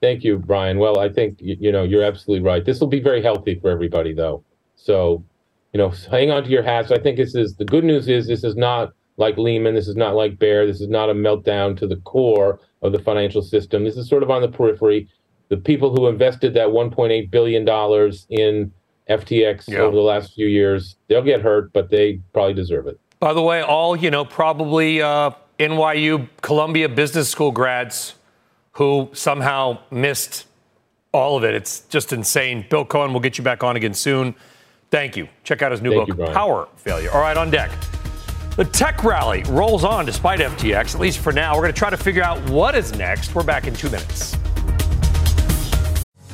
[0.02, 0.78] Thank you, Brian.
[0.78, 2.64] Well, I think you know you're absolutely right.
[2.64, 4.44] This will be very healthy for everybody, though.
[4.76, 5.24] So
[5.74, 6.92] you know, hang on to your hats.
[6.92, 9.76] I think this is the good news is this is not like Lehman.
[9.76, 10.66] This is not like Bear.
[10.66, 13.84] This is not a meltdown to the core of the financial system.
[13.84, 15.10] This is sort of on the periphery.
[15.50, 18.72] The people who invested that 1.8 billion dollars in
[19.10, 19.80] FTX yeah.
[19.80, 23.00] over the last few years, they'll get hurt, but they probably deserve it.
[23.26, 28.14] By the way, all you know, probably uh, NYU, Columbia Business School grads
[28.74, 30.46] who somehow missed
[31.12, 31.56] All of it.
[31.56, 32.68] It's just insane.
[32.70, 34.36] Bill Cohan we'll get you back on again soon.
[34.92, 35.28] Thank you.
[35.44, 37.10] Check out his new Thank book, you, Power Failure.
[37.10, 37.72] All right, on deck.
[38.58, 41.56] The tech rally rolls on despite FTX, at least for now.
[41.56, 43.34] We're going to try to figure out what is next.
[43.34, 44.38] We're back in two minutes.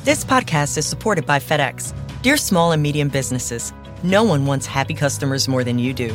[0.04, 1.94] This podcast is supported by FedEx.
[2.20, 6.14] Dear small and medium businesses, no one wants happy customers more than you do.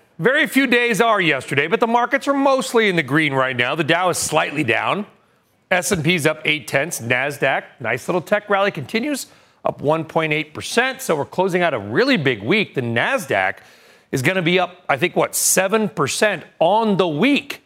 [0.21, 3.73] Very few days are yesterday, but the markets are mostly in the green right now.
[3.73, 5.07] The Dow is slightly down.
[5.71, 7.01] S&P's up 8 tenths.
[7.01, 9.25] NASDAQ, nice little tech rally continues,
[9.65, 11.01] up 1.8%.
[11.01, 12.75] So we're closing out a really big week.
[12.75, 13.61] The NASDAQ
[14.11, 17.63] is going to be up, I think, what, 7% on the week.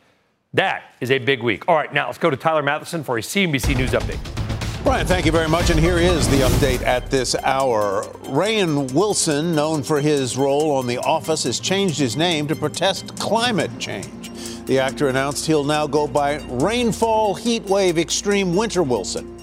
[0.53, 1.67] That is a big week.
[1.67, 4.44] All right, now let's go to Tyler Mathisen for a CNBC News update.
[4.85, 5.71] Brian, thank you very much.
[5.71, 8.03] And here is the update at this hour.
[8.25, 13.17] Rainn Wilson, known for his role on The Office, has changed his name to protest
[13.17, 14.29] climate change.
[14.67, 19.35] The actor announced he'll now go by Rainfall Heatwave Extreme Winter Wilson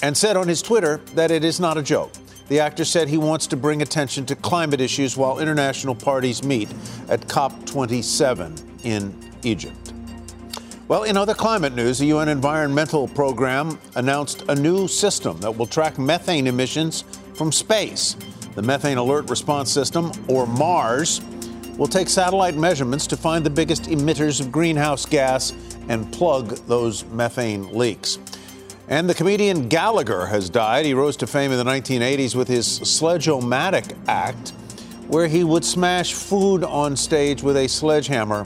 [0.00, 2.10] and said on his Twitter that it is not a joke.
[2.48, 6.70] The actor said he wants to bring attention to climate issues while international parties meet
[7.10, 9.89] at COP27 in Egypt.
[10.90, 15.68] Well, in other climate news, the UN Environmental Program announced a new system that will
[15.68, 18.16] track methane emissions from space.
[18.56, 21.20] The Methane Alert Response System, or MARS,
[21.78, 25.52] will take satellite measurements to find the biggest emitters of greenhouse gas
[25.88, 28.18] and plug those methane leaks.
[28.88, 30.86] And the comedian Gallagher has died.
[30.86, 34.48] He rose to fame in the 1980s with his Sledge-O-Matic act,
[35.06, 38.44] where he would smash food on stage with a sledgehammer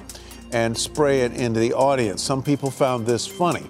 [0.54, 2.22] and spray it into the audience.
[2.22, 3.66] Some people found this funny.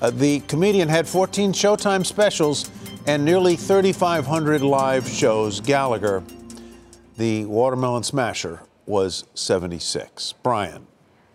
[0.00, 2.70] Uh, the comedian had 14 Showtime specials
[3.06, 5.60] and nearly 3,500 live shows.
[5.60, 6.24] Gallagher,
[7.18, 10.32] the watermelon smasher, was 76.
[10.42, 10.86] Brian.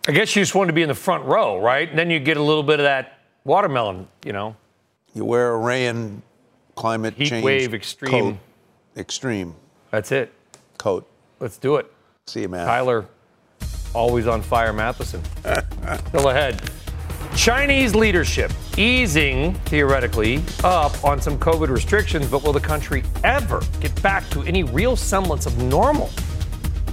[0.07, 1.87] I guess you just wanted to be in the front row, right?
[1.87, 4.55] And then you get a little bit of that watermelon, you know.
[5.13, 6.23] You wear a rain
[6.75, 8.11] climate Heat change wave extreme.
[8.11, 8.37] coat.
[8.97, 9.55] Extreme
[9.91, 10.33] That's it.
[10.79, 11.07] coat.
[11.39, 11.91] Let's do it.
[12.25, 12.65] See you, man.
[12.65, 13.05] Tyler,
[13.93, 15.21] always on fire, Mathisen.
[16.09, 16.61] Still ahead.
[17.35, 24.01] Chinese leadership easing, theoretically, up on some COVID restrictions, but will the country ever get
[24.01, 26.09] back to any real semblance of normal?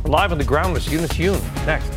[0.05, 1.41] We're live on the ground with Eunice Yoon.
[1.67, 1.91] Next.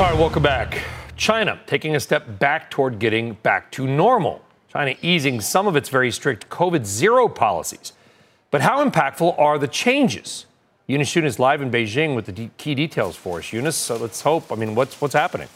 [0.00, 0.82] All right, welcome back.
[1.16, 4.42] China taking a step back toward getting back to normal.
[4.68, 7.92] China easing some of its very strict COVID zero policies.
[8.50, 10.46] But how impactful are the changes?
[10.86, 13.52] Eunice Yoon is live in Beijing with the de- key details for us.
[13.52, 14.50] Eunice, so let's hope.
[14.50, 15.48] I mean, what's what's happening?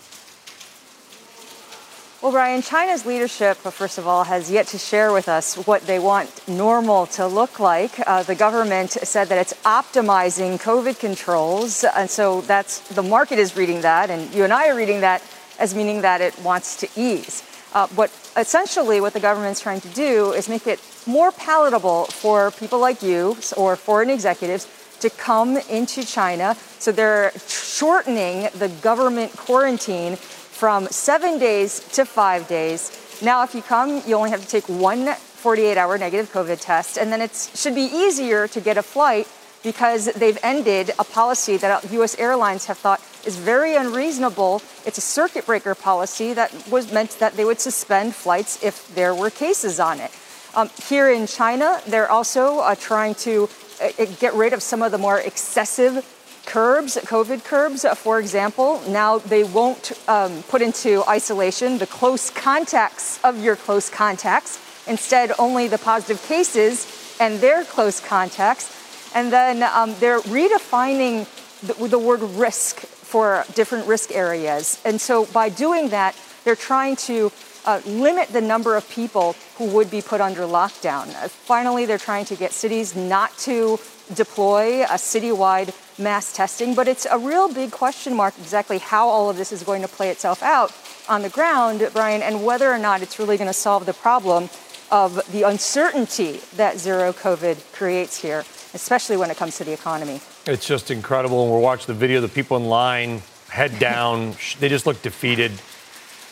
[2.23, 5.83] Well, Brian, China's leadership, uh, first of all, has yet to share with us what
[5.83, 7.93] they want normal to look like.
[8.07, 13.57] Uh, the government said that it's optimizing COVID controls, and so that's the market is
[13.57, 15.21] reading that, and you and I are reading that
[15.59, 17.43] as meaning that it wants to ease.
[17.75, 22.53] Uh, but essentially, what the government's trying to do is make it more palatable for
[22.53, 24.69] people like you or foreign executives
[25.01, 26.57] to come into China.
[26.79, 33.19] So they're shortening the government quarantine from seven days to five days.
[33.21, 36.97] Now, if you come, you only have to take one 48 hour negative COVID test,
[36.97, 39.29] and then it should be easier to get a flight
[39.63, 42.19] because they've ended a policy that U.S.
[42.19, 44.63] airlines have thought is very unreasonable.
[44.85, 49.15] It's a circuit breaker policy that was meant that they would suspend flights if there
[49.15, 50.11] were cases on it.
[50.55, 53.49] Um, here in China, they're also uh, trying to
[53.83, 56.05] uh, get rid of some of the more excessive
[56.47, 58.81] curbs, COVID curbs, uh, for example.
[58.89, 64.61] Now they won't um, put into isolation the close contacts of your close contacts.
[64.87, 68.71] Instead, only the positive cases and their close contacts.
[69.15, 71.27] And then um, they're redefining
[71.61, 72.85] the, the word risk
[73.15, 74.83] for different risk areas.
[74.85, 77.31] And so by doing that, they're trying to
[77.65, 81.07] uh, limit the number of people who would be put under lockdown.
[81.15, 83.79] Uh, finally, they're trying to get cities not to
[84.15, 89.31] deploy a citywide mass testing, but it's a real big question mark exactly how all
[89.31, 90.75] of this is going to play itself out
[91.09, 94.51] on the ground, Brian, and whether or not it's really going to solve the problem
[94.91, 98.41] of the uncertainty that zero COVID creates here,
[98.75, 100.21] especially when it comes to the economy.
[100.47, 101.45] It's just incredible.
[101.45, 105.53] And we're watching the video, the people in line, head down, they just look defeated.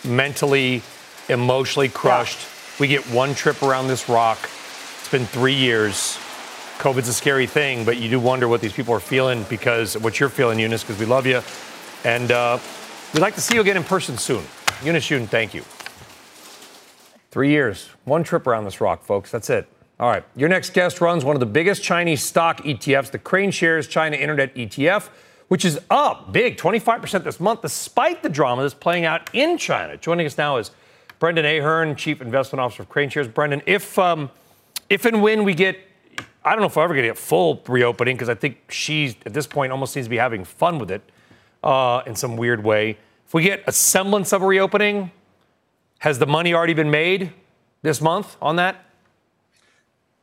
[0.04, 0.82] mentally,
[1.28, 2.40] emotionally crushed.
[2.40, 2.80] Yeah.
[2.80, 4.38] We get one trip around this rock.
[4.98, 6.18] It's been three years.
[6.78, 10.18] COVID's a scary thing, but you do wonder what these people are feeling because what
[10.18, 11.40] you're feeling, Eunice, because we love you.
[12.04, 12.58] And uh,
[13.14, 14.44] we'd like to see you again in person soon.
[14.82, 15.62] Eunice Yoon, thank you.
[17.30, 19.30] Three years, one trip around this rock, folks.
[19.30, 19.68] That's it.
[20.03, 20.24] All right.
[20.34, 24.53] Your next guest runs one of the biggest Chinese stock ETFs, the KraneShares China Internet
[24.57, 25.11] ETF,
[25.46, 29.96] which is up big, 25% this month, despite the drama that's playing out in China.
[29.96, 30.72] Joining us now is
[31.20, 33.32] Brendan Ahern, Chief Investment Officer of KraneShares.
[33.32, 34.28] Brendan, if um,
[34.90, 35.78] if and when we get,
[36.44, 39.16] I don't know if we're ever going to get full reopening because I think Xi,
[39.24, 41.03] at this point, almost seems to be having fun with it
[41.62, 42.98] uh, in some weird way.
[43.24, 45.12] If we get a semblance of a reopening,
[46.00, 47.32] has the money already been made
[47.82, 48.84] this month on that?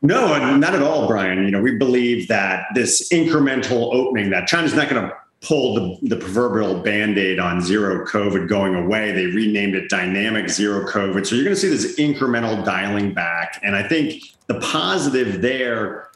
[0.01, 1.43] No, not at all, Brian.
[1.43, 6.09] You know, we believe that this incremental opening that China's not going to pull the,
[6.09, 9.11] the proverbial band-aid on zero COVID going away.
[9.11, 11.25] They renamed it dynamic zero COVID.
[11.25, 13.59] So you're going to see this incremental dialing back.
[13.63, 16.08] And I think the positive there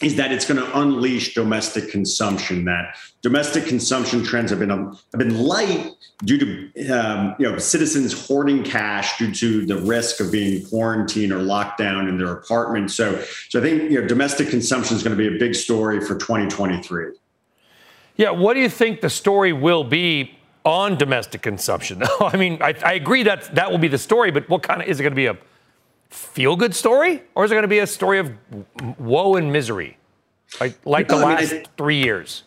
[0.00, 2.64] is that it's going to unleash domestic consumption.
[2.64, 5.90] That domestic consumption trends have been um, have been light
[6.24, 11.32] due to um, you know citizens hoarding cash due to the risk of being quarantined
[11.32, 12.90] or locked down in their apartment.
[12.90, 16.00] So, so I think you know domestic consumption is going to be a big story
[16.00, 17.12] for 2023.
[18.16, 22.02] Yeah, what do you think the story will be on domestic consumption?
[22.20, 24.88] I mean, I, I agree that that will be the story, but what kind of
[24.88, 25.38] is it going to be a
[26.10, 28.32] feel good story or is it going to be a story of
[28.98, 29.96] woe and misery?
[30.60, 32.44] Like like no, the last mean, I, three years.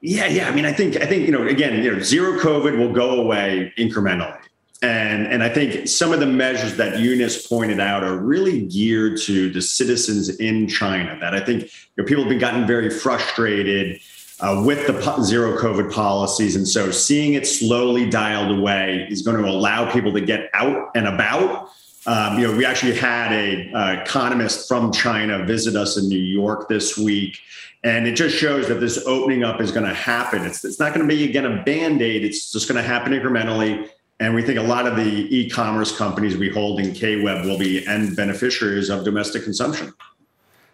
[0.00, 2.78] Yeah yeah i mean i think i think you know again you know zero covid
[2.78, 4.38] will go away incrementally.
[4.82, 9.20] And and i think some of the measures that eunice pointed out are really geared
[9.22, 12.88] to the citizens in china that i think you know, people have been gotten very
[12.88, 14.00] frustrated
[14.40, 16.56] uh, with the zero COVID policies.
[16.56, 20.90] And so seeing it slowly dialed away is going to allow people to get out
[20.94, 21.70] and about
[22.06, 26.18] um, you know, we actually had a uh, economist from China visit us in New
[26.18, 27.38] York this week,
[27.84, 30.44] and it just shows that this opening up is going to happen.
[30.44, 32.24] It's, it's not going to be again a band aid.
[32.24, 33.88] It's just going to happen incrementally.
[34.18, 37.86] And we think a lot of the e-commerce companies we hold in KWEB will be
[37.86, 39.94] end beneficiaries of domestic consumption.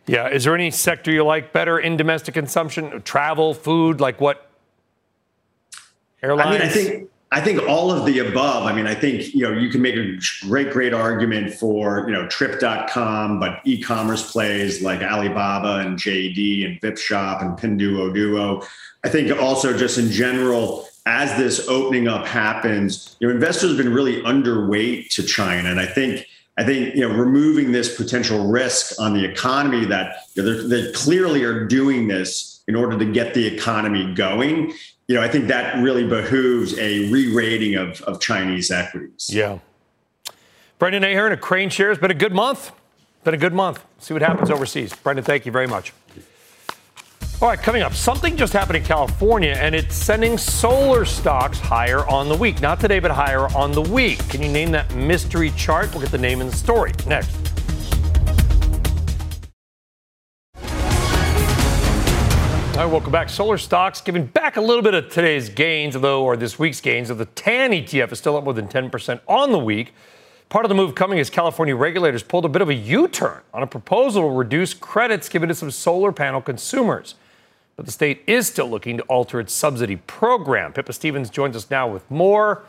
[0.07, 0.29] Yeah.
[0.29, 3.03] Is there any sector you like better in domestic consumption?
[3.03, 4.51] Travel, food, like what?
[6.23, 6.49] Airlines.
[6.49, 8.65] I mean, I think I think all of the above.
[8.65, 12.13] I mean, I think, you know, you can make a great, great argument for, you
[12.13, 18.65] know, trip.com, but e-commerce plays like Alibaba and JD and Vipshop and Pinduoduo.
[19.05, 23.79] I think also just in general, as this opening up happens, you know, investors have
[23.79, 25.69] been really underweight to China.
[25.69, 26.27] And I think
[26.59, 30.91] I think you know removing this potential risk on the economy that you know, they
[30.93, 34.73] clearly are doing this in order to get the economy going
[35.09, 39.31] you know, I think that really behooves a re-rating of, of Chinese equities.
[39.33, 39.59] Yeah.
[40.79, 42.73] Brendan Ahern of KraneShares, been a good month.
[43.25, 43.85] Been a good month.
[43.99, 44.95] See what happens overseas.
[44.95, 45.93] Brendan, thank you very much.
[47.41, 52.07] All right, coming up, something just happened in California, and it's sending solar stocks higher
[52.07, 52.63] on the week.
[52.63, 54.19] Not today, but higher on the week.
[54.31, 55.91] Can you name that mystery chart?
[55.93, 57.56] We'll get the name in the story next.
[62.87, 63.29] Welcome back.
[63.29, 67.11] Solar stocks giving back a little bit of today's gains, although, or this week's gains,
[67.11, 69.93] of the TAN ETF is still up more than 10% on the week.
[70.49, 73.41] Part of the move coming as California regulators pulled a bit of a U turn
[73.53, 77.17] on a proposal to reduce credits given to some solar panel consumers.
[77.75, 80.73] But the state is still looking to alter its subsidy program.
[80.73, 82.65] Pippa Stevens joins us now with more.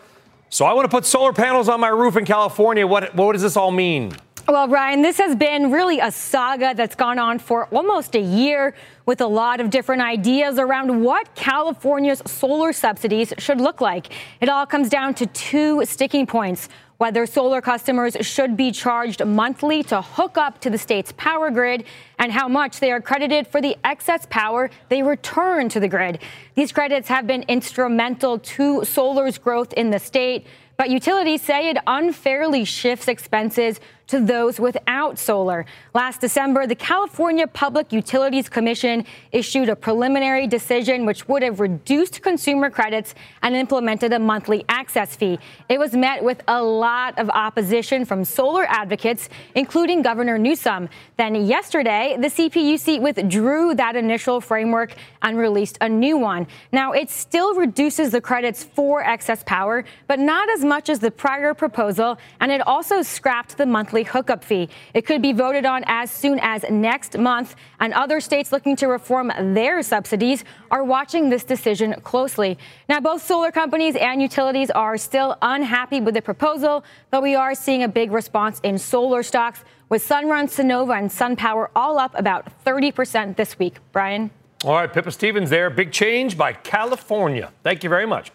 [0.50, 2.88] So I want to put solar panels on my roof in California.
[2.88, 4.14] What, what does this all mean?
[4.50, 8.74] Well, Ryan, this has been really a saga that's gone on for almost a year
[9.06, 14.08] with a lot of different ideas around what California's solar subsidies should look like.
[14.40, 19.84] It all comes down to two sticking points whether solar customers should be charged monthly
[19.84, 21.84] to hook up to the state's power grid
[22.18, 26.20] and how much they are credited for the excess power they return to the grid.
[26.56, 31.78] These credits have been instrumental to solar's growth in the state, but utilities say it
[31.86, 35.66] unfairly shifts expenses to those without solar.
[35.94, 42.22] Last December, the California Public Utilities Commission issued a preliminary decision which would have reduced
[42.22, 45.38] consumer credits and implemented a monthly access fee.
[45.70, 50.90] It was met with a lot of opposition from solar advocates, including Governor Newsom.
[51.18, 56.48] Then yesterday, the CPUC withdrew that initial framework and released a new one.
[56.72, 61.12] Now, it still reduces the credits for excess power, but not as much as the
[61.12, 64.70] prior proposal, and it also scrapped the monthly monthly hookup fee.
[64.94, 68.88] It could be voted on as soon as next month, and other states looking to
[68.88, 72.58] reform their subsidies are watching this decision closely.
[72.88, 77.56] Now, both solar companies and utilities are still unhappy with the proposal, but we are
[77.56, 82.46] seeing a big response in solar stocks, with Sunrun, Sunnova, and SunPower all up about
[82.66, 83.78] 30% this week.
[83.94, 84.30] Brian?
[84.66, 85.70] All right, Pippa Stevens there.
[85.70, 87.52] Big change by California.
[87.64, 88.32] Thank you very much.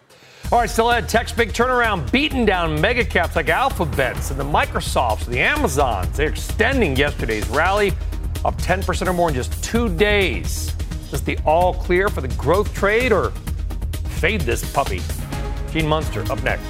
[0.53, 1.09] All right, still ahead.
[1.09, 6.15] Tech's big turnaround, beating down mega caps like Alphabets and the Microsofts, the Amazons.
[6.15, 7.91] They're extending yesterday's rally
[8.45, 10.71] up 10% or more in just two days.
[11.05, 13.31] Is this the all clear for the growth trade or
[14.19, 15.01] fade this puppy?
[15.71, 16.63] Gene Munster up next.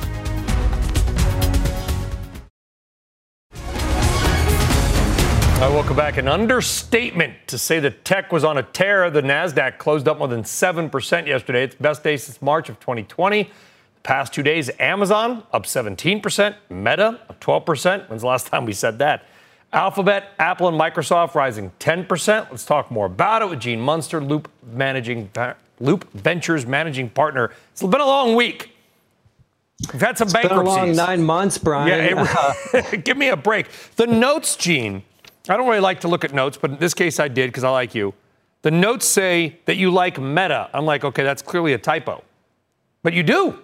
[5.55, 6.15] All right, welcome back.
[6.15, 9.09] An understatement to say that tech was on a tear.
[9.09, 11.63] The NASDAQ closed up more than 7% yesterday.
[11.65, 13.51] It's best day since March of 2020.
[14.03, 18.09] Past two days, Amazon up 17%, Meta up 12%.
[18.09, 19.25] When's the last time we said that?
[19.71, 22.51] Alphabet, Apple, and Microsoft rising 10%.
[22.51, 25.31] Let's talk more about it with Gene Munster, Loop managing
[25.79, 27.51] Loop Ventures managing partner.
[27.71, 28.71] It's been a long week.
[29.91, 30.75] We've had some it's bankruptcies.
[30.75, 31.87] Been a long nine months, Brian.
[31.87, 32.23] Yeah,
[32.73, 33.67] it, give me a break.
[33.95, 35.03] The notes, Gene.
[35.49, 37.63] I don't really like to look at notes, but in this case, I did because
[37.63, 38.13] I like you.
[38.61, 40.69] The notes say that you like Meta.
[40.73, 42.23] I'm like, okay, that's clearly a typo,
[43.01, 43.59] but you do.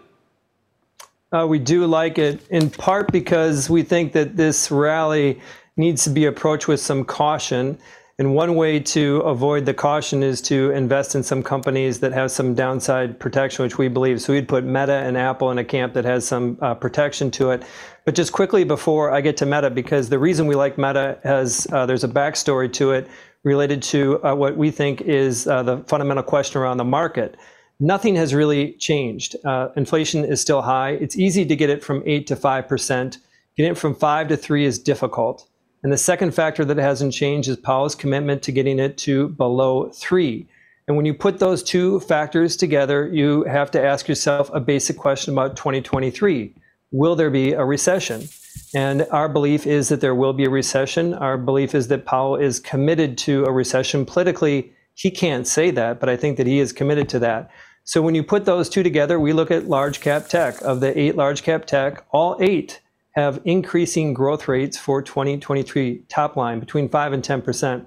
[1.32, 5.40] Uh, we do like it in part because we think that this rally
[5.78, 7.78] needs to be approached with some caution.
[8.18, 12.32] And one way to avoid the caution is to invest in some companies that have
[12.32, 14.22] some downside protection, which we believe.
[14.22, 17.52] So we'd put Meta and Apple in a camp that has some uh, protection to
[17.52, 17.64] it.
[18.06, 21.68] But just quickly before I get to Meta, because the reason we like Meta has
[21.72, 23.08] uh, there's a backstory to it
[23.44, 27.38] related to uh, what we think is uh, the fundamental question around the market
[27.80, 29.36] nothing has really changed.
[29.46, 30.92] Uh, inflation is still high.
[30.92, 33.18] It's easy to get it from 8 to 5%.
[33.56, 35.48] Getting it from 5 to 3 is difficult.
[35.84, 39.90] And the second factor that hasn't changed is Powell's commitment to getting it to below
[39.90, 40.48] 3.
[40.88, 44.98] And when you put those two factors together, you have to ask yourself a basic
[44.98, 46.54] question about 2023.
[46.92, 48.28] Will there be a recession?
[48.74, 51.14] And our belief is that there will be a recession.
[51.14, 54.06] Our belief is that Powell is committed to a recession.
[54.06, 57.52] Politically, he can't say that, but I think that he is committed to that.
[57.84, 60.62] So when you put those two together, we look at large cap tech.
[60.62, 66.36] Of the eight large cap tech, all eight have increasing growth rates for 2023 top
[66.36, 67.86] line between 5 and 10%.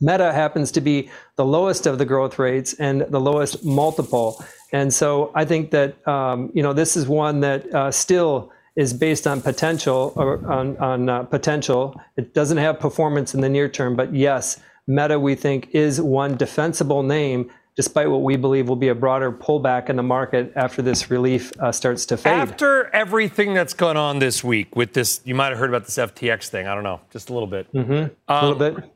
[0.00, 4.44] Meta happens to be the lowest of the growth rates and the lowest multiple.
[4.72, 8.92] And so I think that um, you know this is one that uh, still is
[8.92, 11.98] based on potential or on, on uh, potential.
[12.16, 16.36] It doesn't have performance in the near term, but yes, Meta we think is one
[16.36, 20.80] defensible name despite what we believe will be a broader pullback in the market after
[20.82, 22.32] this relief uh, starts to fade.
[22.32, 25.96] After everything that's gone on this week with this, you might have heard about this
[25.96, 26.66] FTX thing.
[26.66, 27.72] I don't know, just a little bit.
[27.72, 27.92] Mm-hmm.
[27.92, 28.90] Um, a little bit.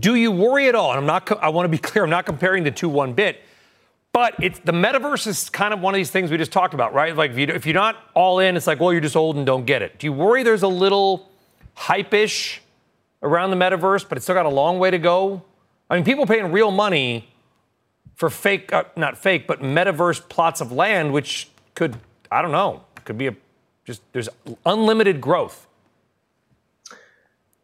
[0.00, 0.90] Do you worry at all?
[0.90, 1.30] And I'm not.
[1.42, 2.04] I want to be clear.
[2.04, 3.40] I'm not comparing the two one bit.
[4.12, 6.92] But it's the metaverse is kind of one of these things we just talked about,
[6.92, 7.16] right?
[7.16, 9.46] Like if, you, if you're not all in, it's like, well, you're just old and
[9.46, 9.98] don't get it.
[9.98, 11.30] Do you worry there's a little
[11.74, 12.60] hype-ish
[13.22, 15.42] around the metaverse, but it's still got a long way to go?
[15.88, 17.31] I mean, people paying real money
[18.22, 21.96] for fake, uh, not fake, but metaverse plots of land, which could,
[22.30, 23.34] I don't know, could be a
[23.84, 24.28] just there's
[24.64, 25.66] unlimited growth.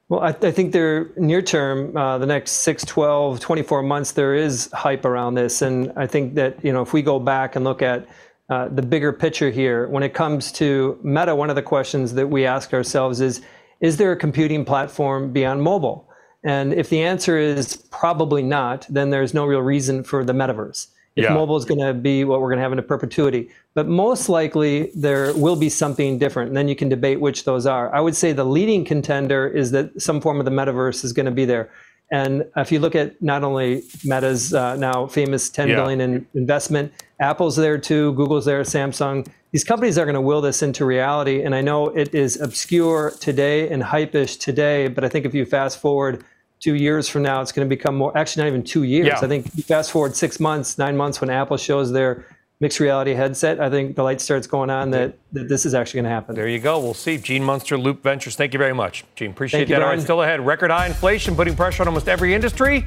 [0.08, 4.34] Well, I, I think there near term, uh, the next 6, 12, 24 months, there
[4.34, 5.62] is hype around this.
[5.62, 8.08] And I think that, you know, if we go back and look at
[8.48, 12.26] uh, the bigger picture here, when it comes to Meta, one of the questions that
[12.26, 13.42] we ask ourselves is,
[13.78, 16.07] is there a computing platform beyond mobile?
[16.44, 20.88] And if the answer is probably not, then there's no real reason for the metaverse.
[21.16, 21.34] If yeah.
[21.34, 24.92] mobile is going to be what we're going to have into perpetuity, but most likely
[24.94, 27.92] there will be something different, and then you can debate which those are.
[27.92, 31.26] I would say the leading contender is that some form of the metaverse is going
[31.26, 31.70] to be there.
[32.10, 35.76] And if you look at not only Meta's uh, now famous 10 yeah.
[35.76, 39.26] billion in investment, Apple's there too, Google's there, Samsung.
[39.52, 41.42] These companies are going to will this into reality.
[41.42, 45.44] And I know it is obscure today and hype-ish today, but I think if you
[45.44, 46.24] fast forward
[46.60, 48.16] two years from now, it's going to become more.
[48.16, 49.06] Actually, not even two years.
[49.06, 49.20] Yeah.
[49.20, 52.26] I think fast forward six months, nine months, when Apple shows their
[52.60, 55.98] mixed reality headset, I think the light starts going on that, that this is actually
[55.98, 56.34] going to happen.
[56.34, 56.80] There you go.
[56.80, 57.16] We'll see.
[57.16, 58.34] Gene Munster, Loop Ventures.
[58.34, 59.30] Thank you very much, Gene.
[59.30, 59.78] Appreciate Thank that.
[59.78, 60.44] You, All right, still ahead.
[60.44, 62.84] Record high inflation putting pressure on almost every industry.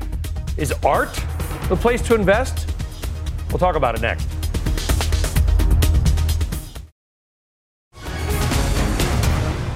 [0.58, 1.14] Is art
[1.70, 2.70] the place to invest?
[3.50, 4.28] We'll talk about it next.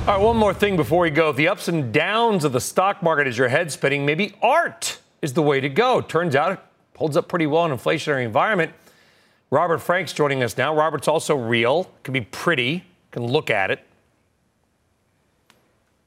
[0.08, 1.32] All right, one more thing before we go.
[1.32, 4.06] The ups and downs of the stock market is your head spinning.
[4.06, 6.02] Maybe art is the way to go.
[6.02, 6.60] Turns out it
[6.96, 8.74] holds up pretty well in an inflationary environment.
[9.52, 10.76] Robert Frank's joining us now.
[10.76, 13.80] Robert's also real, can be pretty, can look at it.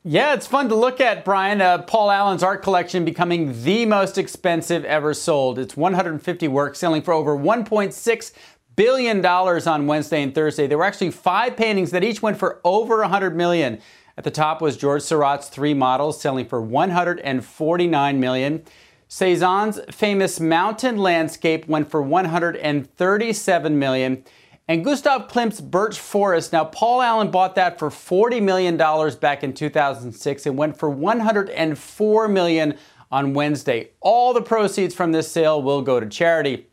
[0.04, 1.60] Yeah, it's fun to look at, Brian.
[1.60, 5.58] Uh, Paul Allen's art collection becoming the most expensive ever sold.
[5.58, 8.32] It's 150 works selling for over 1.6
[8.74, 10.66] billion dollars on Wednesday and Thursday.
[10.66, 13.80] There were actually five paintings that each went for over 100 million.
[14.16, 18.64] At the top was George Seurat's three models selling for 149 million.
[19.08, 24.24] Cezanne's famous mountain landscape went for 137 million.
[24.70, 26.52] And Gustav Klimt's Birch Forest.
[26.52, 32.28] Now, Paul Allen bought that for $40 million back in 2006 and went for 104
[32.28, 32.76] million
[33.10, 33.88] on Wednesday.
[34.00, 36.66] All the proceeds from this sale will go to charity.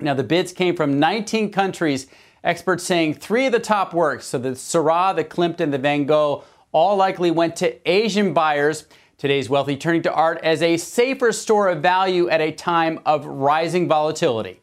[0.00, 2.06] Now, the bids came from 19 countries,
[2.44, 6.06] experts saying three of the top works, so the Seurat, the Klimt, and the Van
[6.06, 8.86] Gogh, all likely went to Asian buyers.
[9.22, 13.24] Today's wealthy turning to art as a safer store of value at a time of
[13.24, 14.60] rising volatility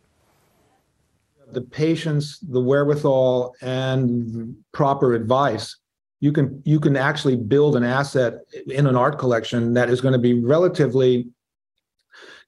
[1.53, 5.77] the patience, the wherewithal, and proper advice,
[6.19, 10.11] you can you can actually build an asset in an art collection that is going
[10.11, 11.29] to be relatively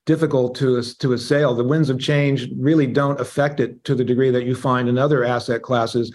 [0.05, 1.55] difficult to to assail.
[1.55, 4.97] The winds of change really don't affect it to the degree that you find in
[4.97, 6.11] other asset classes.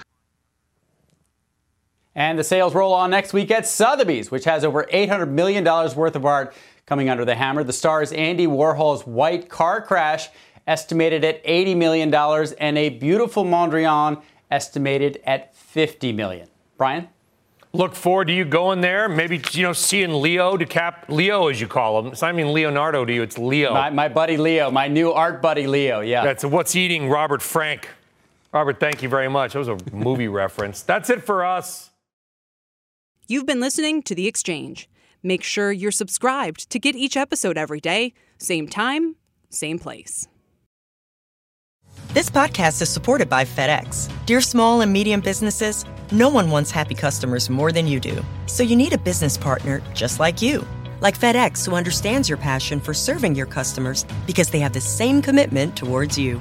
[2.16, 6.16] And the sales roll on next week at Sotheby's, which has over $800 million worth
[6.16, 6.54] of art
[6.86, 7.62] coming under the hammer.
[7.62, 10.30] The stars Andy Warhol's White Car Crash
[10.66, 12.12] estimated at $80 million,
[12.58, 16.48] and a beautiful Mondrian estimated at 50 million.
[16.78, 17.08] Brian?
[17.74, 19.10] Look forward to you going there.
[19.10, 22.06] Maybe you know seeing Leo DiCap, Leo as you call him.
[22.06, 23.22] It's not even Leonardo to you.
[23.22, 23.74] It's Leo.
[23.74, 26.00] My, my buddy Leo, my new art buddy Leo.
[26.00, 26.24] Yeah.
[26.24, 27.90] That's what's eating Robert Frank.
[28.54, 29.52] Robert, thank you very much.
[29.52, 30.80] That was a movie reference.
[30.80, 31.90] That's it for us.
[33.28, 34.88] You've been listening to The Exchange.
[35.20, 39.16] Make sure you're subscribed to get each episode every day, same time,
[39.50, 40.28] same place.
[42.14, 44.08] This podcast is supported by FedEx.
[44.26, 48.24] Dear small and medium businesses, no one wants happy customers more than you do.
[48.46, 50.64] So you need a business partner just like you.
[51.00, 55.20] Like FedEx, who understands your passion for serving your customers because they have the same
[55.20, 56.40] commitment towards you.